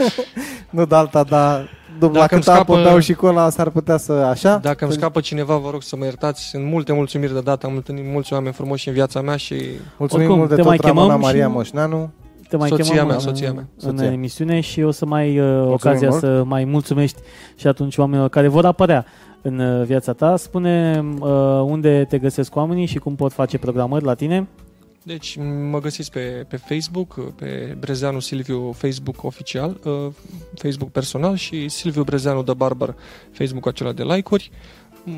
[0.70, 1.68] nu de alta, dar
[1.98, 4.56] după la Dacă cât îmi apă scapă- beau și cola, s-ar putea să așa.
[4.56, 6.42] Dacă îmi scapă cineva, vă rog să mă iertați.
[6.48, 7.66] Sunt multe mulțumiri de dată.
[7.66, 9.54] Am întâlnit mulți oameni frumoși în viața mea și
[9.98, 12.10] Mulțumim Oricum, mult de te tot mai chemăm Ramona și- Maria Moșneanu.
[12.48, 13.66] Te mai Soția chemăm mea, în, soția mea.
[13.80, 14.12] în Soția.
[14.12, 16.20] emisiune și o să mai uh, ocazia mult.
[16.20, 17.18] să mai mulțumești
[17.56, 19.04] și atunci oamenilor care vor apărea
[19.42, 20.36] în uh, viața ta.
[20.36, 21.28] Spune uh,
[21.64, 24.48] unde te găsesc oamenii și cum pot face programări la tine.
[25.02, 25.38] Deci
[25.70, 30.12] mă găsiți pe, pe Facebook, pe Brezeanu Silviu Facebook oficial, uh,
[30.54, 32.94] Facebook personal și Silviu Brezeanu de Barbar
[33.30, 34.50] Facebook acela de like-uri.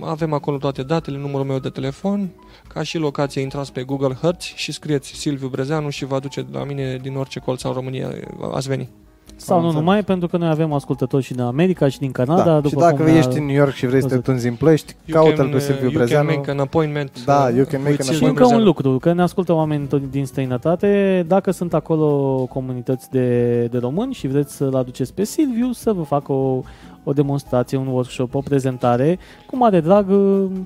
[0.00, 2.30] Avem acolo toate datele, numărul meu de telefon,
[2.68, 6.64] ca și locație intrați pe Google Earth și scrieți Silviu Brezeanu și vă aduce la
[6.64, 8.20] mine din orice colț al României
[8.52, 8.88] ați veni.
[9.36, 9.84] Sau nu înțeles.
[9.84, 12.42] numai, pentru că noi avem ascultători și din America și din Canada.
[12.44, 12.54] Da.
[12.54, 14.24] După Și dacă cum ne-a- ești în New York și vrei să te văzut.
[14.24, 16.28] tunzi în plăști, caută-l pe Silviu you can Brezeanu.
[16.36, 17.24] make an appointment.
[17.24, 18.60] Da, uh, you can make with an Silviu Și încă Brezeanu.
[18.60, 23.78] un lucru, că ne ascultă oameni tot din străinătate, dacă sunt acolo comunități de, de
[23.78, 26.60] români și vreți să-l aduceți pe Silviu să vă facă o,
[27.04, 30.06] o demonstrație, un workshop, o prezentare, cu mare drag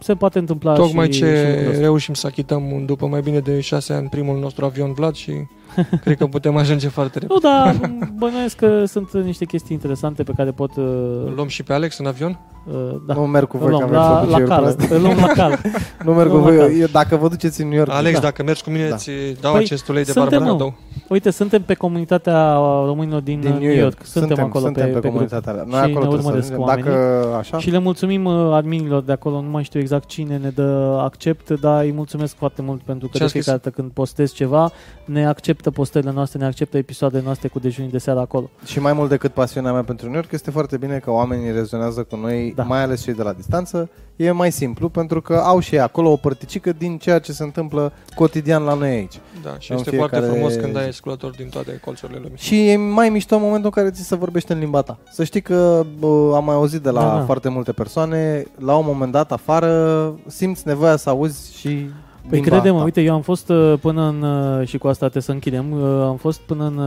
[0.00, 1.80] se poate întâmpla Tocmai și, ce și lucrul ăsta.
[1.82, 5.32] reușim să achităm după mai bine de șase ani primul nostru avion Vlad și
[6.04, 7.40] cred că putem ajunge foarte repede.
[7.42, 10.76] Nu, dar bănuiesc că sunt niște chestii interesante pe care pot...
[10.76, 10.84] Uh,
[11.26, 12.38] Îl luăm și pe Alex în avion?
[12.72, 12.74] uh,
[13.06, 13.14] da.
[13.14, 14.90] Nu merg cu Îl voi, că luăm am mers la, la obiceiul cal, prost.
[14.90, 15.58] îl luăm la cal.
[16.04, 16.68] Nu merg cu luăm la cal.
[16.68, 16.80] voi.
[16.80, 18.20] Eu- Dacă vă duceți în New York, Alex, Da.
[18.20, 18.96] dacă mergi cu mine, Da.
[18.96, 19.10] ți
[19.40, 20.50] dau Păi, acest ulei de suntem, barbă mă.
[20.58, 20.74] cadou.
[21.08, 22.54] Uite, suntem pe comunitatea
[22.84, 23.98] românilor din, din uh, New York.
[24.04, 25.12] Suntem, suntem acolo suntem pe, pe, pe grup.
[25.12, 25.64] comunitatea alea.
[25.66, 26.76] Noi Și acolo ne trebuie să urmăresc ajungem.
[26.76, 30.48] Dacă așa, Și le mulțumim uh, adminilor de acolo, nu mai știu exact cine ne
[30.48, 33.42] dă accept, dar îi mulțumesc foarte mult pentru că Ce a de scris?
[33.44, 34.70] fiecare dată când postez ceva,
[35.04, 35.26] ne
[35.58, 38.50] acceptă postările noastre, ne acceptă episoadele noastre cu dejunii de seară acolo.
[38.64, 42.02] Și mai mult decât pasiunea mea pentru New York, este foarte bine că oamenii rezonează
[42.02, 42.62] cu noi, Da.
[42.62, 42.68] da.
[42.68, 43.88] mai ales cei de la distanță.
[44.16, 47.42] E mai simplu pentru că au și ei acolo o părticică din ceea ce se
[47.42, 49.20] întâmplă cotidian la noi aici.
[49.42, 50.78] Da, și În este fiecare foarte frumos când zi.
[50.78, 52.36] ai ascultători din toate colțurile lumii.
[52.36, 54.98] Și e mai mișto în momentul în care ți se vorbește în limba ta.
[55.12, 57.24] Să știi că bă, am mai auzit de la Da, da.
[57.24, 61.90] foarte multe persoane, la un moment dat afară simți nevoia să auzi și
[62.28, 65.32] Păi crede-mă, uite, eu am fost uh, până în, uh, și cu asta te să
[65.32, 66.80] închidem, uh, am fost până în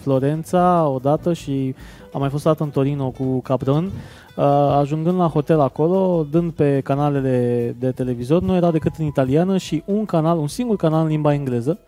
[0.00, 1.74] Florența odată și
[2.12, 3.90] am mai fost dată în Torino cu Capron,
[4.78, 9.82] ajungând la hotel acolo, dând pe canalele de televizor, nu era decât în italiană și
[9.84, 11.78] un canal, un singur canal în limba engleză,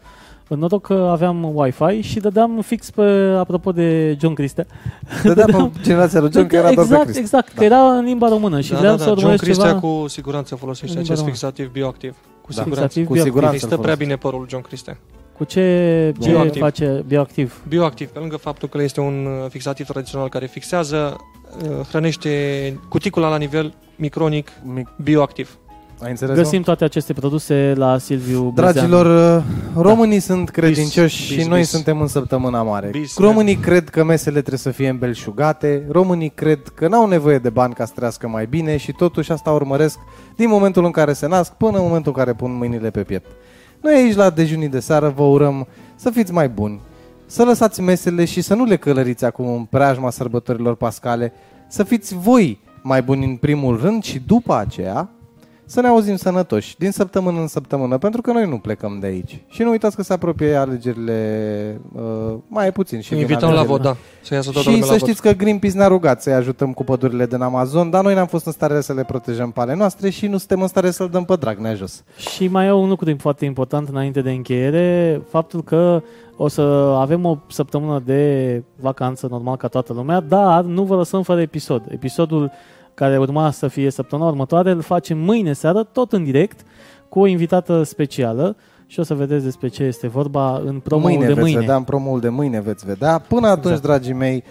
[0.48, 4.66] în noroc că aveam Wi-Fi și dădeam fix pe, apropo de John Christe.
[5.24, 7.58] Dădeam pe generația lui John, că era exact, doar Exact, da.
[7.58, 9.04] că era în limba română și da, vreau da, da.
[9.04, 9.80] să urmăresc John Christe ceva...
[9.80, 12.16] cu siguranță folosește acest fixativ bioactiv.
[12.48, 12.62] Cu da.
[12.62, 13.00] siguranță.
[13.02, 13.54] Cu siguranță.
[13.54, 14.98] Îi stă prea bine părul John Christe.
[15.36, 16.62] Cu ce, ce bioactiv.
[16.62, 17.62] face bioactiv?
[17.68, 21.16] Bioactiv, pe lângă faptul că este un uh, fixativ tradițional care fixează,
[21.62, 22.30] uh, hrănește
[22.88, 24.88] cuticula la nivel micronic Mic.
[25.02, 25.58] bioactiv.
[26.00, 29.36] Ai înțeles, Găsim toate aceste produse la Silviu Dragilor, Brezeanu.
[29.36, 29.42] Uh,
[29.82, 30.24] românii da.
[30.24, 31.68] sunt credincioși bis, bis, și noi bis.
[31.68, 32.88] suntem în săptămâna mare.
[32.88, 33.62] Bis, românii man.
[33.62, 37.84] cred că mesele trebuie să fie îmbelșugate, românii cred că n-au nevoie de bani ca
[37.84, 39.98] să trăiască mai bine și totuși asta urmăresc
[40.36, 43.30] din momentul în care se nasc până în momentul în care pun mâinile pe piept.
[43.80, 46.80] Noi aici la dejunii de seară vă urăm să fiți mai buni,
[47.26, 51.32] să lăsați mesele și să nu le călăriți acum în preajma sărbătorilor pascale,
[51.68, 55.10] să fiți voi mai buni în primul rând și după aceea
[55.70, 59.42] să ne auzim sănătoși din săptămână în săptămână, pentru că noi nu plecăm de aici.
[59.48, 63.00] Și nu uitați că se apropie alegerile uh, mai puțin.
[63.00, 63.96] Și Invităm la vot, da.
[64.22, 65.32] Să iasă toată și să știți vot.
[65.32, 68.52] că Greenpeace ne-a rugat să-i ajutăm cu pădurile din Amazon, dar noi n-am fost în
[68.52, 71.36] stare să le protejăm pe ale noastre și nu suntem în stare să-l dăm pe
[71.36, 72.04] drag ne jos.
[72.16, 76.02] Și mai e un lucru foarte important înainte de încheiere, faptul că
[76.36, 76.60] o să
[76.98, 81.82] avem o săptămână de vacanță normal ca toată lumea, dar nu vă lăsăm fără episod.
[81.88, 82.50] Episodul
[82.98, 86.60] care urma să fie săptămâna următoare, îl facem mâine seară, tot în direct,
[87.08, 91.26] cu o invitată specială și o să vedeți despre ce este vorba în promoul mâine
[91.26, 91.58] de veți mâine.
[91.58, 93.18] vedea, în promoul de mâine veți vedea.
[93.18, 93.82] Până atunci, exact.
[93.82, 94.44] dragii mei,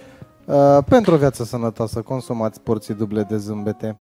[0.45, 3.95] uh, pentru o viață sănătoasă, consumați porții duble de zâmbete.